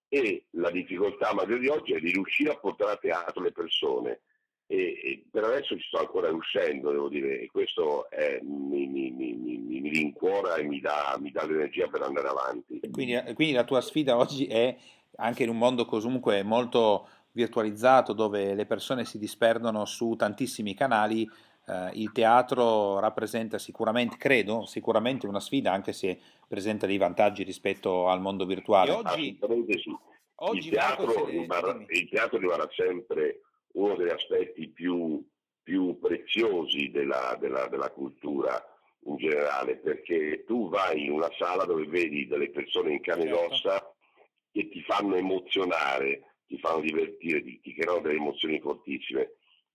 e 0.09 0.45
la 0.51 0.71
difficoltà 0.71 1.33
maggiore 1.33 1.61
di 1.61 1.69
oggi 1.69 1.93
è 1.93 2.01
di 2.01 2.13
riuscire 2.13 2.51
a 2.51 2.59
portare 2.59 2.93
a 2.93 2.97
teatro 2.97 3.43
le 3.43 3.53
persone 3.53 4.21
e, 4.67 5.01
e 5.03 5.25
per 5.31 5.45
adesso 5.45 5.77
ci 5.77 5.87
sto 5.87 5.99
ancora 5.99 6.29
riuscendo, 6.29 6.91
devo 6.91 7.09
dire, 7.09 7.41
e 7.41 7.51
questo 7.51 8.09
è, 8.11 8.41
mi, 8.43 8.87
mi, 8.87 9.11
mi, 9.11 9.35
mi, 9.35 9.91
rincuora 9.91 10.55
e 10.57 10.63
mi 10.63 10.81
dà, 10.81 11.17
mi 11.21 11.31
dà 11.31 11.45
l'energia 11.45 11.87
per 11.89 12.03
andare 12.03 12.29
avanti. 12.29 12.81
Quindi, 12.91 13.21
quindi 13.35 13.53
la 13.53 13.65
tua 13.65 13.81
sfida 13.83 14.17
oggi 14.17 14.47
è 14.47 14.75
anche 15.17 15.43
in 15.43 15.51
un 15.51 15.59
mondo 15.59 15.85
comunque 15.85 16.43
molto 16.43 17.07
virtualizzato 17.33 18.13
dove 18.13 18.55
le 18.55 18.67
persone 18.67 19.05
si 19.05 19.19
disperdono 19.19 19.85
su 19.85 20.15
tantissimi 20.17 20.75
canali, 20.75 21.29
eh, 21.67 21.91
il 21.95 22.13
teatro 22.13 22.99
rappresenta 22.99 23.59
sicuramente, 23.59 24.17
credo, 24.17 24.65
sicuramente 24.67 25.27
una 25.27 25.41
sfida 25.41 25.73
anche 25.73 25.93
se 25.93 26.19
presenta 26.47 26.87
dei 26.87 26.99
vantaggi 26.99 27.43
rispetto 27.43 28.09
al 28.09 28.21
mondo 28.21 28.45
virtuale. 28.45 28.91
E 28.91 28.95
oggi, 28.95 29.39
sì. 29.79 29.97
oggi 30.37 30.69
il, 30.69 30.75
teatro 30.75 31.27
rimarrà, 31.27 31.85
il 31.89 32.09
teatro 32.09 32.39
rimarrà 32.39 32.69
sempre 32.71 33.41
uno 33.73 33.95
degli 33.97 34.11
aspetti 34.11 34.69
più, 34.69 35.25
più 35.63 35.99
preziosi 35.99 36.91
della, 36.91 37.37
della, 37.41 37.69
della, 37.69 37.91
cultura 37.91 38.63
in 39.05 39.17
generale, 39.17 39.77
perché 39.77 40.45
tu 40.47 40.69
vai 40.69 41.05
in 41.05 41.13
una 41.13 41.31
sala 41.39 41.65
dove 41.65 41.87
vedi 41.87 42.27
delle 42.27 42.51
persone 42.51 42.93
in 42.93 43.01
carne 43.01 43.27
certo. 43.27 43.39
ed 43.39 43.51
ossa 43.51 43.95
che 44.51 44.69
ti 44.69 44.83
fanno 44.83 45.17
emozionare, 45.17 46.37
ti 46.47 46.59
fanno 46.59 46.81
divertire, 46.81 47.43
ti, 47.43 47.61
ti 47.61 47.75
creano 47.75 48.01
delle 48.01 48.17
emozioni 48.17 48.61
fortissime 48.61 49.33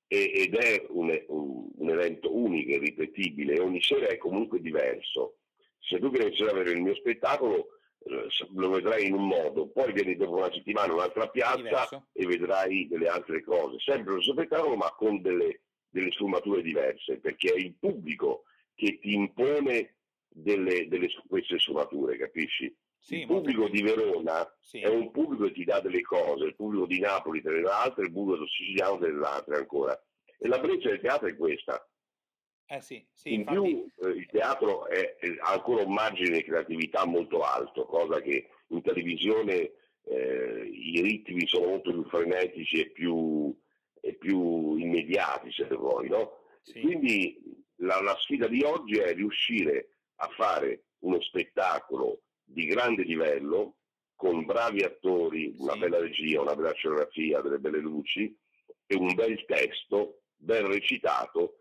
e, 0.08 0.32
ed 0.34 0.56
è 0.56 0.86
un, 0.90 1.10
un, 1.28 1.70
un, 1.76 1.90
evento 1.90 2.34
unico 2.34 2.72
e 2.72 2.78
ripetibile, 2.78 3.60
ogni 3.60 3.82
sera 3.82 4.08
è 4.08 4.18
comunque 4.18 4.62
diverso. 4.62 5.38
Se 5.80 6.00
tu 6.00 6.10
vieni 6.10 6.36
a 6.38 6.54
vedere 6.54 6.72
il 6.72 6.82
mio 6.82 6.96
spettacolo, 6.96 7.77
lo 8.08 8.70
vedrai 8.70 9.08
in 9.08 9.14
un 9.14 9.28
modo, 9.28 9.68
poi 9.68 9.92
vieni 9.94 10.16
dopo 10.16 10.38
una 10.38 10.52
settimana 10.52 10.88
in 10.88 10.94
un'altra 10.94 11.28
piazza 11.30 11.58
Diverso. 11.58 12.08
e 12.14 12.26
vedrai 12.26 12.88
delle 12.88 13.08
altre 13.08 13.44
cose, 13.44 13.80
sempre 13.80 14.14
lo 14.14 14.22
stesso 14.22 14.38
spettacolo 14.38 14.76
ma 14.76 14.92
con 14.96 15.22
delle, 15.22 15.62
delle 15.90 16.12
sfumature 16.12 16.62
diverse, 16.62 17.20
perché 17.20 17.54
è 17.54 17.58
il 17.58 17.76
pubblico 17.80 18.44
che 18.76 19.00
ti 19.00 19.14
impone 19.14 19.96
delle, 20.28 20.88
delle, 20.88 21.10
queste 21.28 21.60
sfumature, 21.60 22.18
capisci? 22.18 22.74
Sì, 23.00 23.20
il 23.20 23.28
pubblico 23.28 23.70
di 23.70 23.82
Verona 23.82 24.46
sì. 24.60 24.80
è 24.80 24.88
un 24.88 25.12
pubblico 25.12 25.46
che 25.46 25.54
ti 25.54 25.64
dà 25.64 25.80
delle 25.80 26.02
cose, 26.02 26.46
il 26.46 26.56
pubblico 26.56 26.86
di 26.86 27.00
Napoli 27.00 27.42
te 27.42 27.50
ne 27.50 27.62
dà 27.62 27.84
altre, 27.84 28.06
il 28.06 28.12
pubblico 28.12 28.46
siciliano 28.48 28.98
dà 28.98 29.36
altre 29.36 29.58
ancora. 29.58 30.00
E 30.40 30.48
la 30.48 30.60
breccia 30.60 30.90
del 30.90 31.00
teatro 31.00 31.28
è 31.28 31.36
questa, 31.36 31.88
eh 32.70 32.82
sì, 32.82 33.06
sì, 33.14 33.34
in 33.34 33.40
infatti... 33.40 33.58
più 33.58 33.90
eh, 34.02 34.10
il 34.10 34.26
teatro 34.28 34.88
è, 34.88 35.16
è, 35.16 35.28
ha 35.40 35.54
ancora 35.54 35.84
un 35.84 35.94
margine 35.94 36.38
di 36.38 36.44
creatività 36.44 37.06
molto 37.06 37.42
alto, 37.42 37.86
cosa 37.86 38.22
che 38.22 38.50
in 38.68 38.82
televisione 38.82 39.72
eh, 40.04 40.70
i 40.70 41.02
ritmi 41.02 41.48
sono 41.48 41.68
molto 41.68 41.92
più 41.92 42.04
frenetici 42.06 42.82
e 42.82 42.90
più, 42.90 43.56
e 44.02 44.16
più 44.16 44.76
immediati, 44.76 45.52
se 45.52 45.66
vuoi. 45.68 46.10
No? 46.10 46.40
Sì. 46.62 46.82
Quindi 46.82 47.42
la, 47.78 48.02
la 48.02 48.16
sfida 48.20 48.48
di 48.48 48.62
oggi 48.64 48.98
è 48.98 49.14
riuscire 49.14 49.90
a 50.16 50.28
fare 50.36 50.88
uno 51.00 51.22
spettacolo 51.22 52.22
di 52.44 52.66
grande 52.66 53.04
livello, 53.04 53.76
con 54.16 54.46
bravi 54.46 54.82
attori, 54.82 55.54
una 55.58 55.74
sì. 55.74 55.80
bella 55.80 56.00
regia, 56.00 56.42
una 56.42 56.56
bella 56.56 56.74
scenografia, 56.74 57.40
delle 57.42 57.60
belle 57.60 57.80
luci 57.80 58.36
e 58.88 58.96
un 58.96 59.14
bel 59.14 59.46
testo 59.46 60.24
ben 60.36 60.68
recitato 60.68 61.60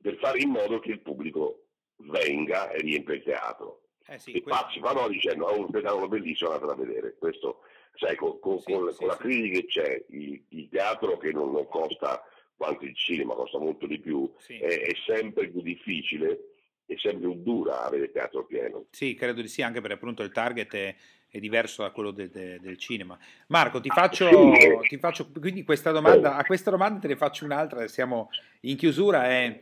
per 0.00 0.16
fare 0.18 0.40
in 0.40 0.50
modo 0.50 0.78
che 0.78 0.92
il 0.92 1.00
pubblico 1.00 1.66
venga 1.96 2.70
e 2.70 2.78
riempia 2.78 3.14
il 3.14 3.22
teatro. 3.22 3.82
Eh 4.06 4.18
sì, 4.18 4.32
e 4.32 4.40
questo... 4.40 4.62
passi 4.62 4.78
vanno 4.80 5.08
dicendo 5.08 5.46
ha 5.46 5.52
un 5.52 5.68
spettacolo 5.68 6.08
bellissimo, 6.08 6.50
andatelo 6.50 6.72
a 6.72 6.86
vedere. 6.86 7.16
Questo, 7.18 7.60
sai, 7.94 8.16
con, 8.16 8.38
con, 8.40 8.58
sì, 8.58 8.72
con, 8.72 8.90
sì, 8.90 8.98
con 8.98 9.06
la 9.08 9.16
crisi 9.16 9.50
che 9.50 9.66
c'è, 9.66 10.04
il, 10.08 10.42
il 10.48 10.68
teatro 10.68 11.18
che 11.18 11.32
non, 11.32 11.50
non, 11.50 11.66
costa 11.66 12.22
quanto 12.56 12.84
il 12.84 12.94
cinema, 12.96 13.34
costa 13.34 13.58
molto 13.58 13.86
di 13.86 14.00
più, 14.00 14.32
è, 14.46 14.64
è 14.64 14.92
sempre 15.06 15.48
più 15.48 15.62
difficile 15.62 16.54
è 16.88 16.96
sempre 16.96 17.28
più 17.28 17.42
dura 17.42 17.84
avere 17.84 18.10
teatro 18.10 18.46
pieno. 18.46 18.86
Sì, 18.90 19.14
credo 19.14 19.42
di 19.42 19.48
sì, 19.48 19.60
anche 19.60 19.82
perché 19.82 19.96
appunto 19.96 20.22
il 20.22 20.32
target 20.32 20.74
è, 20.74 20.96
è 21.30 21.38
diverso 21.38 21.82
da 21.82 21.90
quello 21.90 22.10
de, 22.10 22.30
de, 22.30 22.58
del 22.60 22.78
cinema. 22.78 23.18
Marco, 23.48 23.80
ti 23.80 23.90
faccio, 23.90 24.52
ti 24.88 24.98
faccio, 24.98 25.30
quindi 25.38 25.64
questa 25.64 25.90
domanda, 25.90 26.36
a 26.36 26.44
questa 26.44 26.70
domanda 26.70 27.00
te 27.00 27.08
ne 27.08 27.16
faccio 27.16 27.44
un'altra, 27.44 27.86
siamo 27.88 28.30
in 28.60 28.76
chiusura, 28.76 29.26
è 29.28 29.60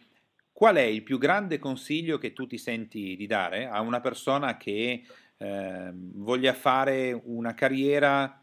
qual 0.53 0.77
è 0.77 0.83
il 0.83 1.03
più 1.03 1.19
grande 1.19 1.59
consiglio 1.59 2.19
che 2.19 2.33
tu 2.33 2.47
ti 2.47 2.57
senti 2.57 3.17
di 3.17 3.27
dare 3.27 3.67
a 3.67 3.81
una 3.81 4.01
persona 4.01 4.57
che 4.57 5.03
eh, 5.37 5.91
voglia 5.93 6.55
fare 6.55 7.21
una 7.25 7.55
carriera 7.55 8.41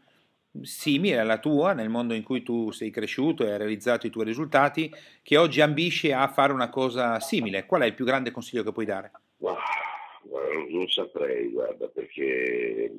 simile 0.62 1.18
alla 1.18 1.38
tua, 1.38 1.72
nel 1.72 1.88
mondo 1.88 2.14
in 2.14 2.22
cui 2.22 2.42
tu 2.42 2.70
sei 2.70 2.90
cresciuto 2.90 3.44
e 3.44 3.50
hai 3.50 3.58
realizzato 3.58 4.06
i 4.06 4.10
tuoi 4.10 4.24
risultati, 4.24 4.92
che 5.22 5.36
oggi 5.36 5.60
ambisce 5.60 6.12
a 6.12 6.28
fare 6.28 6.52
una 6.52 6.68
cosa 6.68 7.18
simile? 7.18 7.66
Qual 7.66 7.82
è 7.82 7.86
il 7.86 7.94
più 7.94 8.04
grande 8.04 8.30
consiglio 8.30 8.62
che 8.62 8.72
puoi 8.72 8.86
dare? 8.86 9.10
Non 10.68 10.88
saprei, 10.88 11.50
guarda, 11.50 11.88
perché 11.88 12.92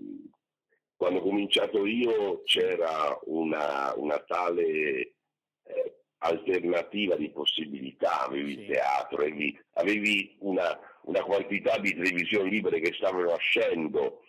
quando 0.96 1.20
ho 1.20 1.24
cominciato 1.24 1.86
io 1.86 2.42
c'era 2.44 3.20
una, 3.26 3.94
una 3.98 4.18
tale 4.20 5.16
eh, 5.64 5.96
alternativa 6.20 7.16
di 7.16 7.30
possibilità, 7.30 8.26
avevi 8.26 8.56
sì. 8.56 8.66
teatro, 8.68 9.18
avevi, 9.18 9.60
avevi 9.74 10.36
una, 10.40 10.80
una, 11.04 11.24
quantità 11.24 11.78
di 11.78 11.94
televisioni 11.94 12.50
libere 12.50 12.80
che 12.80 12.94
stavano 12.94 13.30
nascendo, 13.30 14.22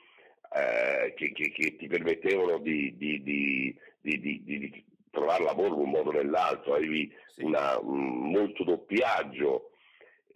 eh, 0.53 1.15
che, 1.15 1.33
che, 1.33 1.53
che, 1.53 1.77
ti 1.77 1.87
permettevano 1.87 2.59
di, 2.59 2.97
di, 2.97 3.23
di, 3.23 3.79
di, 4.01 4.85
trovare 5.11 5.45
lavoro 5.45 5.75
in 5.75 5.81
un 5.81 5.91
modo 5.91 6.11
o 6.11 6.13
nell'altro, 6.13 6.75
avevi 6.75 7.11
sì. 7.29 7.45
una, 7.45 7.79
un, 7.79 8.31
molto 8.31 8.65
doppiaggio, 8.65 9.71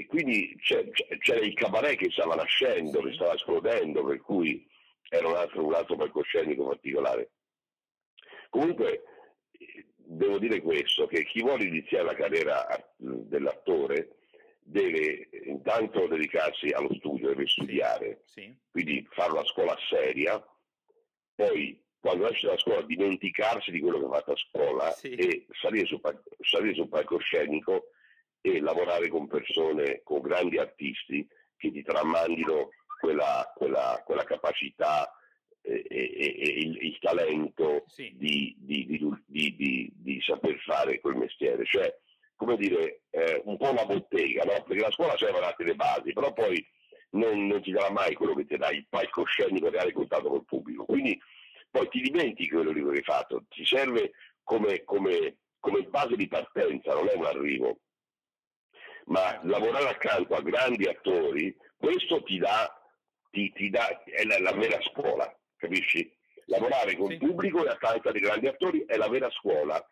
e 0.01 0.07
quindi 0.07 0.57
c'era 0.61 1.41
il 1.41 1.53
cabaret 1.53 1.99
che 1.99 2.11
stava 2.11 2.35
nascendo, 2.35 3.03
che 3.03 3.13
stava 3.13 3.35
esplodendo, 3.35 4.03
per 4.03 4.19
cui 4.23 4.67
era 5.11 5.29
un 5.29 5.37
altro, 5.37 5.67
un 5.67 5.75
altro 5.75 5.95
palcoscenico 5.97 6.69
particolare. 6.69 7.33
Comunque 8.49 9.03
devo 9.97 10.39
dire 10.39 10.63
questo, 10.63 11.07
che 11.07 11.27
chi 11.27 11.43
vuole 11.43 11.65
iniziare 11.65 12.05
la 12.05 12.15
carriera 12.15 12.67
dell'attore 12.97 14.17
deve 14.61 15.29
intanto 15.45 16.07
dedicarsi 16.07 16.69
allo 16.69 16.95
studio, 16.95 17.29
deve 17.29 17.47
studiare, 17.47 18.23
sì, 18.25 18.57
quindi 18.71 19.07
fare 19.11 19.33
una 19.33 19.45
scuola 19.45 19.77
seria, 19.91 20.43
poi 21.35 21.79
quando 21.99 22.27
esce 22.27 22.47
dalla 22.47 22.59
scuola 22.59 22.81
dimenticarsi 22.81 23.71
di 23.71 23.81
quello 23.81 23.99
che 23.99 24.07
ha 24.07 24.19
fatto 24.19 24.33
a 24.33 24.37
scuola 24.37 24.91
sì. 24.93 25.11
e 25.11 25.47
salire 25.61 25.85
sul, 25.85 26.01
salire 26.41 26.73
sul 26.73 26.89
palcoscenico 26.89 27.91
e 28.41 28.61
lavorare 28.61 29.09
con 29.09 29.27
persone, 29.27 30.01
con 30.03 30.21
grandi 30.21 30.59
artisti 30.59 31.27
che 31.57 31.71
ti 31.71 31.83
tramandino 31.83 32.71
quella, 32.99 33.53
quella, 33.55 34.03
quella 34.05 34.25
capacità 34.25 35.13
e, 35.63 35.85
e, 35.89 36.37
e 36.39 36.49
il, 36.61 36.79
il, 36.85 36.99
talento 36.99 37.85
sì. 37.87 38.15
di, 38.17 38.55
di, 38.59 38.87
di, 39.27 39.93
di, 39.95 40.21
saper 40.23 40.59
fare 40.61 41.01
quel 41.01 41.17
mestiere. 41.17 41.65
Cioè, 41.65 41.95
come 42.35 42.57
dire, 42.57 43.03
eh, 43.11 43.43
un 43.45 43.57
po' 43.59 43.71
una 43.71 43.85
bottega, 43.85 44.45
no? 44.45 44.63
perché 44.63 44.83
la 44.83 44.91
scuola 44.91 45.17
serve 45.19 45.39
a 45.39 45.55
le 45.59 45.75
basi, 45.75 46.13
però 46.13 46.33
poi 46.33 46.67
non, 47.11 47.47
non, 47.47 47.61
ti 47.61 47.73
darà 47.73 47.91
mai 47.91 48.15
quello 48.15 48.35
che 48.35 48.47
ti 48.47 48.57
dà 48.57 48.71
il 48.71 48.87
palcoscenico 48.89 49.69
reale 49.69 49.93
contatto 49.93 50.29
col 50.29 50.45
pubblico. 50.45 50.87
Quindi 50.87 51.21
poi 51.71 51.89
ti 51.89 52.01
dimentichi 52.01 52.49
quello 52.49 52.73
che 52.73 52.81
hai 52.81 53.03
fatto, 53.03 53.45
ti 53.49 53.65
serve 53.65 54.13
come, 54.43 54.83
come 54.85 55.37
come 55.61 55.83
base 55.83 56.17
di 56.17 56.27
partenza, 56.27 56.95
non 56.95 57.09
è 57.09 57.15
un 57.15 57.27
arrivo. 57.27 57.79
Ma 59.11 59.41
lavorare 59.43 59.89
accanto 59.89 60.35
a 60.35 60.41
grandi 60.41 60.87
attori, 60.87 61.57
questo 61.77 62.23
ti 62.23 62.39
dà, 62.39 62.73
ti, 63.31 63.51
ti 63.53 63.69
dà 63.69 64.03
è 64.05 64.23
la, 64.23 64.39
la, 64.39 64.53
vera 64.53 64.81
scuola, 64.83 65.37
capisci? 65.57 66.17
Lavorare 66.47 66.97
con 66.97 67.11
il 67.11 67.19
sì. 67.21 67.27
pubblico 67.27 67.65
e 67.65 67.71
accanto 67.71 68.09
a 68.09 68.13
dei 68.13 68.21
grandi 68.21 68.47
attori 68.47 68.85
è 68.87 68.97
la 68.97 69.09
vera 69.09 69.29
scuola 69.31 69.85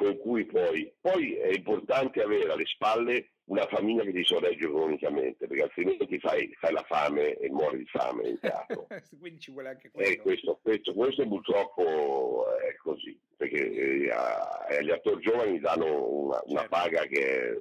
con 0.00 0.16
cui 0.16 0.46
poi, 0.46 0.90
poi 0.98 1.34
è 1.34 1.52
importante 1.52 2.22
avere 2.22 2.50
alle 2.50 2.64
spalle 2.64 3.32
una 3.50 3.66
famiglia 3.66 4.02
che 4.02 4.12
ti 4.12 4.24
sorregge 4.24 4.64
economicamente, 4.64 5.46
perché 5.46 5.64
altrimenti 5.64 6.18
fai, 6.18 6.50
fai, 6.58 6.72
la 6.72 6.84
fame 6.84 7.34
e 7.34 7.50
muori 7.50 7.78
di 7.78 7.86
fame 7.86 8.28
in 8.28 8.38
teatro. 8.38 8.86
Quindi 9.20 9.40
ci 9.40 9.50
vuole 9.50 9.68
anche 9.68 9.90
quello. 9.90 10.08
E 10.08 10.16
questo, 10.18 10.58
questo, 10.62 10.94
questo 10.94 11.28
purtroppo 11.28 12.46
è 12.58 12.74
così, 12.76 13.18
perché 13.36 13.58
eh, 13.58 14.84
gli 14.84 14.90
attori 14.90 15.20
giovani 15.20 15.60
danno 15.60 16.06
una, 16.06 16.40
una 16.46 16.60
certo. 16.60 16.68
paga 16.68 17.06
che 17.06 17.50
è 17.50 17.60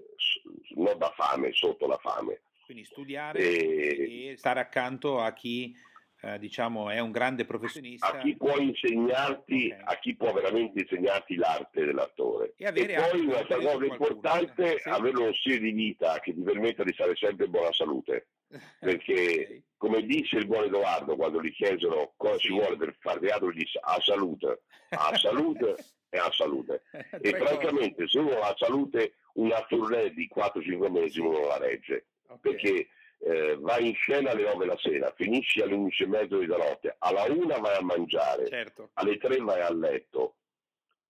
non 0.84 0.98
da 0.98 1.12
fame, 1.15 1.52
sotto 1.54 1.88
la 1.88 1.98
fame. 1.98 2.42
Quindi 2.65 2.86
studiare 2.86 3.39
e, 3.39 4.30
e 4.30 4.38
stare 4.38 4.60
accanto 4.60 5.20
a 5.20 5.34
chi 5.34 5.76
eh, 6.22 6.38
diciamo, 6.38 6.89
è 6.89 7.00
un 7.00 7.12
grande 7.12 7.46
professionista. 7.46 8.12
A 8.12 8.18
chi 8.18 8.36
può 8.36 8.58
insegnarti, 8.58 9.72
okay. 9.72 9.84
a 9.86 10.00
chi 10.00 10.15
può 10.15 10.34
veramente 10.34 10.82
insegnarti 10.82 11.36
l'arte 11.36 11.86
dell'attore. 11.86 12.54
E, 12.58 12.65
e 12.68 12.96
poi 13.10 13.26
un'altra 13.26 13.58
cosa 13.58 13.86
importante, 13.86 14.76
è 14.76 14.80
sì. 14.80 14.89
avere 14.89 15.18
uno 15.18 15.34
stile 15.34 15.60
di 15.60 15.72
vita 15.72 16.20
che 16.20 16.34
ti 16.34 16.42
permetta 16.42 16.84
di 16.84 16.94
stare 16.94 17.15
sempre 17.15 17.46
in 17.46 17.52
buona 17.52 17.72
salute. 17.72 18.28
Perché, 18.80 19.13
okay. 19.13 19.63
come 19.78 20.04
dice 20.04 20.38
il 20.38 20.48
buon 20.48 20.65
Edoardo, 20.65 21.15
quando 21.15 21.42
gli 21.42 21.54
chiedono 21.54 22.13
cosa 22.18 22.38
sì. 22.38 22.48
ci 22.48 22.52
vuole 22.52 22.76
per 22.76 22.98
fare 23.00 23.20
teatro, 23.20 23.52
gli 23.52 23.60
dice 23.60 23.80
a 23.82 23.98
salute, 24.02 24.63
a 24.89 25.15
salute 25.15 25.76
e 26.10 26.17
a 26.17 26.32
salute. 26.32 26.84
e 27.22 27.30
francamente, 27.32 28.08
se 28.08 28.19
uno 28.19 28.39
ha 28.39 28.54
salute, 28.58 29.13
una 29.34 29.63
tournée 29.67 30.12
di 30.13 30.30
4-5 30.34 30.91
mesi 30.91 31.19
uno 31.19 31.48
la 31.48 31.58
regge. 31.58 32.06
Okay. 32.28 32.39
Perché 32.39 32.88
eh, 33.19 33.58
vai 33.60 33.88
in 33.88 33.95
scena 33.95 34.32
alle 34.32 34.43
9 34.43 34.65
la 34.65 34.78
sera, 34.78 35.13
finisci 35.15 35.62
alle 35.62 35.74
11 35.74 36.04
e 36.04 36.08
mezzo 36.08 36.38
di 36.39 36.45
notte, 36.45 36.95
alla 37.00 37.24
1 37.24 37.60
vai 37.60 37.78
a 37.78 37.82
mangiare, 37.82 38.48
certo. 38.48 38.89
alle 38.93 39.17
3 39.17 39.38
vai 39.38 39.62
a 39.62 39.74
letto. 39.74 40.36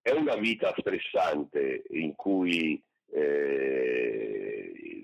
È 0.02 0.12
una 0.12 0.36
vita 0.36 0.74
stressante 0.78 1.84
in 1.90 2.16
cui 2.16 2.82
eh, 3.12 4.39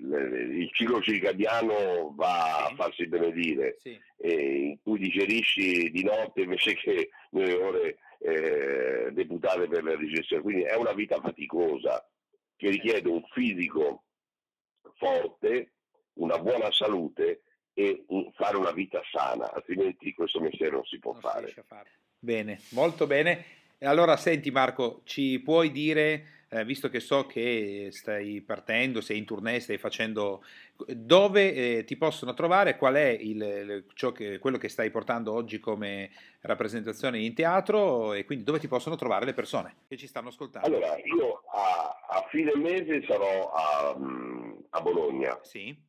il 0.08 0.70
ciclo 0.72 1.00
circadiano 1.00 2.14
va 2.14 2.66
sì. 2.66 2.72
a 2.72 2.76
farsi 2.76 3.06
benedire, 3.06 3.76
sì. 3.80 3.98
in 4.22 4.78
cui 4.82 4.98
digerisci 4.98 5.90
di 5.90 6.02
notte 6.02 6.42
invece 6.42 6.74
che 6.74 7.10
nelle 7.30 7.54
ore 7.54 7.98
eh, 8.18 9.10
deputate 9.12 9.68
per 9.68 9.84
la 9.84 9.96
digestione. 9.96 10.42
Quindi 10.42 10.62
è 10.62 10.74
una 10.74 10.92
vita 10.92 11.20
faticosa 11.20 12.08
che 12.56 12.70
richiede 12.70 13.08
un 13.08 13.22
fisico 13.32 14.04
forte, 14.94 15.72
una 16.14 16.38
buona 16.38 16.70
salute 16.70 17.42
e 17.74 18.04
fare 18.34 18.56
una 18.56 18.72
vita 18.72 19.02
sana, 19.10 19.52
altrimenti 19.52 20.14
questo 20.14 20.40
mestiere 20.40 20.72
non 20.72 20.84
si 20.84 20.98
può 20.98 21.12
non 21.12 21.20
fare. 21.20 21.48
Si 21.48 21.60
fare. 21.66 21.90
Bene, 22.18 22.60
molto 22.70 23.06
bene. 23.06 23.44
Allora, 23.80 24.16
senti 24.16 24.50
Marco, 24.50 25.02
ci 25.04 25.38
puoi 25.40 25.70
dire, 25.70 26.35
eh, 26.56 26.64
visto 26.64 26.88
che 26.88 27.00
so 27.00 27.26
che 27.26 27.88
stai 27.90 28.40
partendo, 28.40 29.00
sei 29.00 29.18
in 29.18 29.24
tournée, 29.24 29.60
stai 29.60 29.78
facendo, 29.78 30.42
dove 30.86 31.52
eh, 31.54 31.84
ti 31.84 31.96
possono 31.96 32.34
trovare, 32.34 32.76
qual 32.76 32.94
è 32.94 33.08
il, 33.08 33.84
che, 33.94 34.38
quello 34.38 34.58
che 34.58 34.68
stai 34.68 34.90
portando 34.90 35.32
oggi 35.32 35.60
come 35.60 36.10
rappresentazione 36.40 37.18
in 37.20 37.34
teatro 37.34 38.12
e 38.12 38.24
quindi 38.24 38.44
dove 38.44 38.58
ti 38.58 38.68
possono 38.68 38.96
trovare 38.96 39.24
le 39.24 39.34
persone 39.34 39.76
che 39.88 39.96
ci 39.96 40.06
stanno 40.06 40.28
ascoltando? 40.28 40.66
Allora, 40.66 40.96
io 40.98 41.42
a, 41.52 42.06
a 42.08 42.26
fine 42.30 42.52
mese 42.56 43.04
sarò 43.06 43.52
a, 43.52 43.96
a 44.70 44.80
Bologna. 44.80 45.38
Sì 45.42 45.84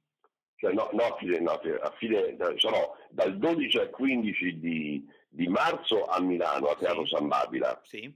cioè 0.57 0.73
no, 0.73 0.89
no, 0.91 1.03
a 1.03 1.15
fine, 1.17 1.39
no, 1.39 1.51
a 1.51 1.93
fine, 1.97 2.35
sarò 2.57 2.95
dal 3.09 3.37
12 3.37 3.77
al 3.77 3.89
15 3.91 4.59
di, 4.59 5.07
di 5.29 5.47
marzo 5.47 6.05
a 6.05 6.19
Milano, 6.19 6.67
a 6.67 6.75
Teatro 6.75 7.05
sì. 7.05 7.15
San 7.15 7.27
Babila. 7.27 7.79
Sì. 7.83 8.11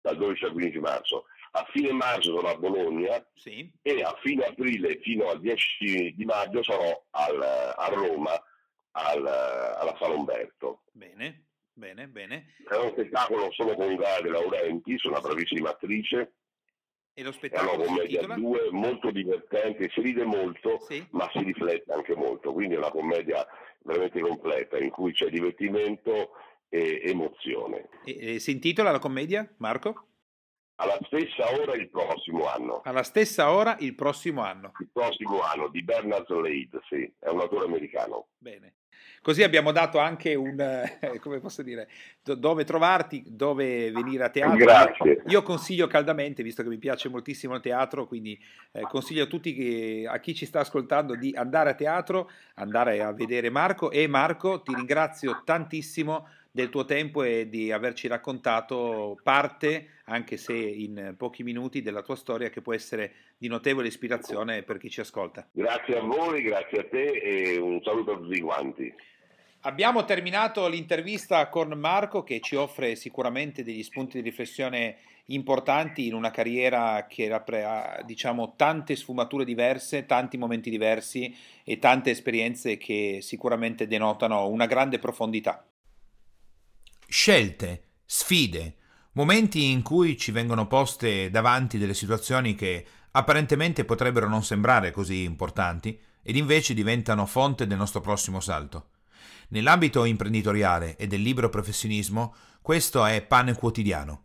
Dal 0.00 0.16
12 0.16 0.44
al 0.46 0.52
15 0.52 0.78
marzo. 0.78 1.26
A 1.56 1.66
fine 1.70 1.90
marzo 1.92 2.36
sono 2.36 2.48
a 2.48 2.56
Bologna 2.56 3.26
sì. 3.34 3.70
e 3.80 4.02
a 4.02 4.14
fine 4.20 4.44
aprile 4.44 4.98
fino 5.00 5.30
al 5.30 5.40
10 5.40 6.14
di 6.14 6.24
maggio 6.26 6.62
sarò 6.62 7.02
al, 7.12 7.42
a 7.42 7.88
Roma 7.88 8.32
al, 8.92 9.26
alla 9.26 9.96
Sala 9.98 10.14
Umberto. 10.14 10.82
Bene, 10.92 11.46
bene, 11.72 12.08
bene. 12.08 12.56
È 12.68 12.74
un 12.76 12.90
spettacolo 12.90 13.50
solo 13.52 13.74
con 13.74 13.96
Gaia 13.96 14.20
De 14.20 14.28
Laurenti, 14.28 14.98
sono 14.98 15.18
una 15.18 15.26
bravissima 15.26 15.70
attrice 15.70 16.34
e 17.14 17.22
lo 17.22 17.32
spettacolo 17.32 17.70
è 17.70 17.76
una 17.76 17.86
commedia 17.86 18.26
due 18.34 18.68
molto 18.72 19.10
divertente, 19.10 19.88
si 19.88 20.02
ride 20.02 20.24
molto, 20.24 20.78
sì. 20.80 21.02
ma 21.12 21.26
si 21.32 21.38
riflette 21.38 21.90
anche 21.90 22.14
molto, 22.14 22.52
quindi 22.52 22.74
è 22.74 22.78
una 22.78 22.90
commedia 22.90 23.46
veramente 23.78 24.20
completa 24.20 24.76
in 24.76 24.90
cui 24.90 25.12
c'è 25.12 25.30
divertimento 25.30 26.32
e 26.68 27.00
emozione. 27.04 27.88
E, 28.04 28.34
e 28.34 28.38
si 28.40 28.50
intitola 28.50 28.90
la 28.90 28.98
commedia, 28.98 29.50
Marco? 29.56 30.08
Alla 30.78 30.98
stessa 31.06 31.50
ora 31.58 31.74
il 31.74 31.88
prossimo 31.88 32.46
anno. 32.46 32.82
Alla 32.84 33.02
stessa 33.02 33.50
ora 33.50 33.76
il 33.80 33.94
prossimo 33.94 34.42
anno. 34.42 34.72
Il 34.78 34.90
prossimo 34.92 35.42
anno 35.42 35.68
di 35.68 35.82
Bernard 35.82 36.26
Slade, 36.26 36.80
sì, 36.88 37.10
è 37.18 37.28
un 37.28 37.40
autore 37.40 37.64
americano. 37.64 38.28
Bene. 38.36 38.74
Così 39.22 39.42
abbiamo 39.42 39.72
dato 39.72 39.98
anche 39.98 40.34
un, 40.34 40.60
eh, 40.60 41.18
come 41.18 41.40
posso 41.40 41.62
dire, 41.62 41.88
dove 42.22 42.64
trovarti, 42.64 43.24
dove 43.26 43.90
venire 43.90 44.22
a 44.22 44.28
teatro. 44.28 44.56
Grazie. 44.56 45.22
Io 45.26 45.42
consiglio 45.42 45.86
caldamente, 45.86 46.42
visto 46.42 46.62
che 46.62 46.68
mi 46.68 46.78
piace 46.78 47.08
moltissimo 47.08 47.54
il 47.54 47.60
teatro, 47.60 48.06
quindi 48.06 48.38
eh, 48.72 48.82
consiglio 48.82 49.24
a 49.24 49.26
tutti, 49.26 49.52
che, 49.52 50.06
a 50.08 50.20
chi 50.20 50.34
ci 50.34 50.46
sta 50.46 50.60
ascoltando, 50.60 51.16
di 51.16 51.34
andare 51.34 51.70
a 51.70 51.74
teatro, 51.74 52.30
andare 52.54 53.02
a 53.02 53.12
vedere 53.12 53.50
Marco. 53.50 53.90
E 53.90 54.06
Marco, 54.06 54.62
ti 54.62 54.74
ringrazio 54.74 55.42
tantissimo 55.44 56.28
del 56.56 56.70
tuo 56.70 56.86
tempo 56.86 57.22
e 57.22 57.50
di 57.50 57.70
averci 57.70 58.08
raccontato 58.08 59.20
parte, 59.22 60.00
anche 60.04 60.38
se 60.38 60.54
in 60.54 61.14
pochi 61.18 61.42
minuti, 61.42 61.82
della 61.82 62.00
tua 62.00 62.16
storia 62.16 62.48
che 62.48 62.62
può 62.62 62.72
essere 62.72 63.12
di 63.36 63.46
notevole 63.46 63.88
ispirazione 63.88 64.62
per 64.62 64.78
chi 64.78 64.88
ci 64.88 65.00
ascolta. 65.00 65.46
Grazie 65.52 65.98
a 65.98 66.00
voi, 66.00 66.40
grazie 66.40 66.78
a 66.78 66.84
te 66.88 67.10
e 67.10 67.58
un 67.58 67.82
saluto 67.82 68.12
a 68.12 68.16
tutti 68.16 68.40
quanti. 68.40 68.94
Abbiamo 69.60 70.06
terminato 70.06 70.66
l'intervista 70.66 71.46
con 71.50 71.68
Marco 71.78 72.22
che 72.22 72.40
ci 72.40 72.54
offre 72.54 72.94
sicuramente 72.94 73.62
degli 73.62 73.82
spunti 73.82 74.22
di 74.22 74.28
riflessione 74.30 74.96
importanti 75.26 76.06
in 76.06 76.14
una 76.14 76.30
carriera 76.30 77.06
che 77.06 77.30
ha 77.30 78.02
diciamo, 78.02 78.54
tante 78.56 78.96
sfumature 78.96 79.44
diverse, 79.44 80.06
tanti 80.06 80.38
momenti 80.38 80.70
diversi 80.70 81.36
e 81.64 81.78
tante 81.78 82.10
esperienze 82.10 82.78
che 82.78 83.18
sicuramente 83.20 83.86
denotano 83.86 84.48
una 84.48 84.66
grande 84.66 84.98
profondità. 84.98 85.62
Scelte, 87.08 87.84
sfide, 88.04 88.76
momenti 89.12 89.70
in 89.70 89.82
cui 89.82 90.16
ci 90.18 90.32
vengono 90.32 90.66
poste 90.66 91.30
davanti 91.30 91.78
delle 91.78 91.94
situazioni 91.94 92.54
che 92.54 92.84
apparentemente 93.12 93.84
potrebbero 93.84 94.28
non 94.28 94.42
sembrare 94.42 94.90
così 94.90 95.22
importanti 95.22 95.98
ed 96.22 96.36
invece 96.36 96.74
diventano 96.74 97.24
fonte 97.24 97.66
del 97.66 97.78
nostro 97.78 98.00
prossimo 98.00 98.40
salto. 98.40 98.90
Nell'ambito 99.48 100.04
imprenditoriale 100.04 100.96
e 100.96 101.06
del 101.06 101.22
libero 101.22 101.48
professionismo, 101.48 102.34
questo 102.60 103.06
è 103.06 103.22
pane 103.22 103.54
quotidiano. 103.54 104.24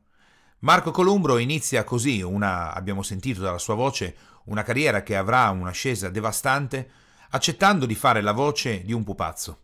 Marco 0.60 0.90
Columbro 0.90 1.38
inizia 1.38 1.84
così 1.84 2.24
una, 2.24 2.74
abbiamo 2.74 3.04
sentito 3.04 3.42
dalla 3.42 3.60
sua 3.60 3.76
voce, 3.76 4.16
una 4.46 4.64
carriera 4.64 5.04
che 5.04 5.16
avrà 5.16 5.50
un'ascesa 5.52 6.10
devastante, 6.10 6.90
accettando 7.30 7.86
di 7.86 7.96
fare 7.96 8.22
la 8.22 8.32
voce 8.32 8.84
di 8.84 8.94
un 8.94 9.04
pupazzo. 9.04 9.60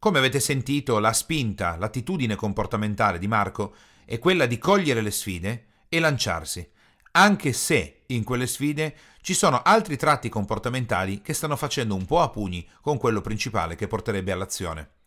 Come 0.00 0.18
avete 0.18 0.38
sentito, 0.38 1.00
la 1.00 1.12
spinta, 1.12 1.76
l'attitudine 1.76 2.36
comportamentale 2.36 3.18
di 3.18 3.26
Marco 3.26 3.74
è 4.04 4.20
quella 4.20 4.46
di 4.46 4.56
cogliere 4.56 5.00
le 5.00 5.10
sfide 5.10 5.66
e 5.88 5.98
lanciarsi, 5.98 6.70
anche 7.12 7.52
se 7.52 8.02
in 8.06 8.22
quelle 8.22 8.46
sfide 8.46 8.94
ci 9.22 9.34
sono 9.34 9.60
altri 9.60 9.96
tratti 9.96 10.28
comportamentali 10.28 11.20
che 11.20 11.34
stanno 11.34 11.56
facendo 11.56 11.96
un 11.96 12.04
po' 12.04 12.20
a 12.20 12.28
pugni 12.28 12.64
con 12.80 12.96
quello 12.96 13.20
principale 13.20 13.74
che 13.74 13.88
porterebbe 13.88 14.30
all'azione. 14.30 14.97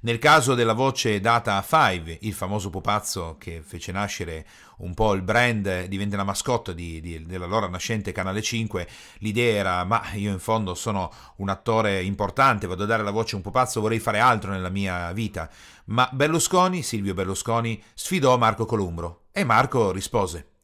Nel 0.00 0.18
caso 0.18 0.54
della 0.54 0.72
voce 0.72 1.20
data 1.20 1.56
a 1.56 1.62
Five, 1.62 2.18
il 2.22 2.32
famoso 2.32 2.70
pupazzo 2.70 3.36
che 3.38 3.62
fece 3.64 3.92
nascere 3.92 4.46
un 4.78 4.94
po' 4.94 5.14
il 5.14 5.22
brand, 5.22 5.86
diventa 5.86 6.16
la 6.16 6.24
mascotte 6.24 6.74
di, 6.74 7.00
di, 7.00 7.24
dell'allora 7.24 7.68
nascente 7.68 8.12
Canale 8.12 8.42
5, 8.42 8.88
l'idea 9.18 9.54
era 9.54 9.84
ma 9.84 10.02
io 10.14 10.30
in 10.30 10.38
fondo 10.38 10.74
sono 10.74 11.10
un 11.36 11.48
attore 11.48 12.02
importante, 12.02 12.66
vado 12.66 12.84
a 12.84 12.86
dare 12.86 13.02
la 13.02 13.10
voce 13.10 13.34
a 13.34 13.36
un 13.38 13.42
pupazzo, 13.42 13.80
vorrei 13.80 13.98
fare 13.98 14.18
altro 14.18 14.50
nella 14.50 14.68
mia 14.70 15.12
vita. 15.12 15.48
Ma 15.86 16.08
Berlusconi, 16.12 16.82
Silvio 16.82 17.14
Berlusconi, 17.14 17.82
sfidò 17.94 18.36
Marco 18.36 18.66
Columbro 18.66 19.24
e 19.32 19.44
Marco 19.44 19.92
rispose. 19.92 20.55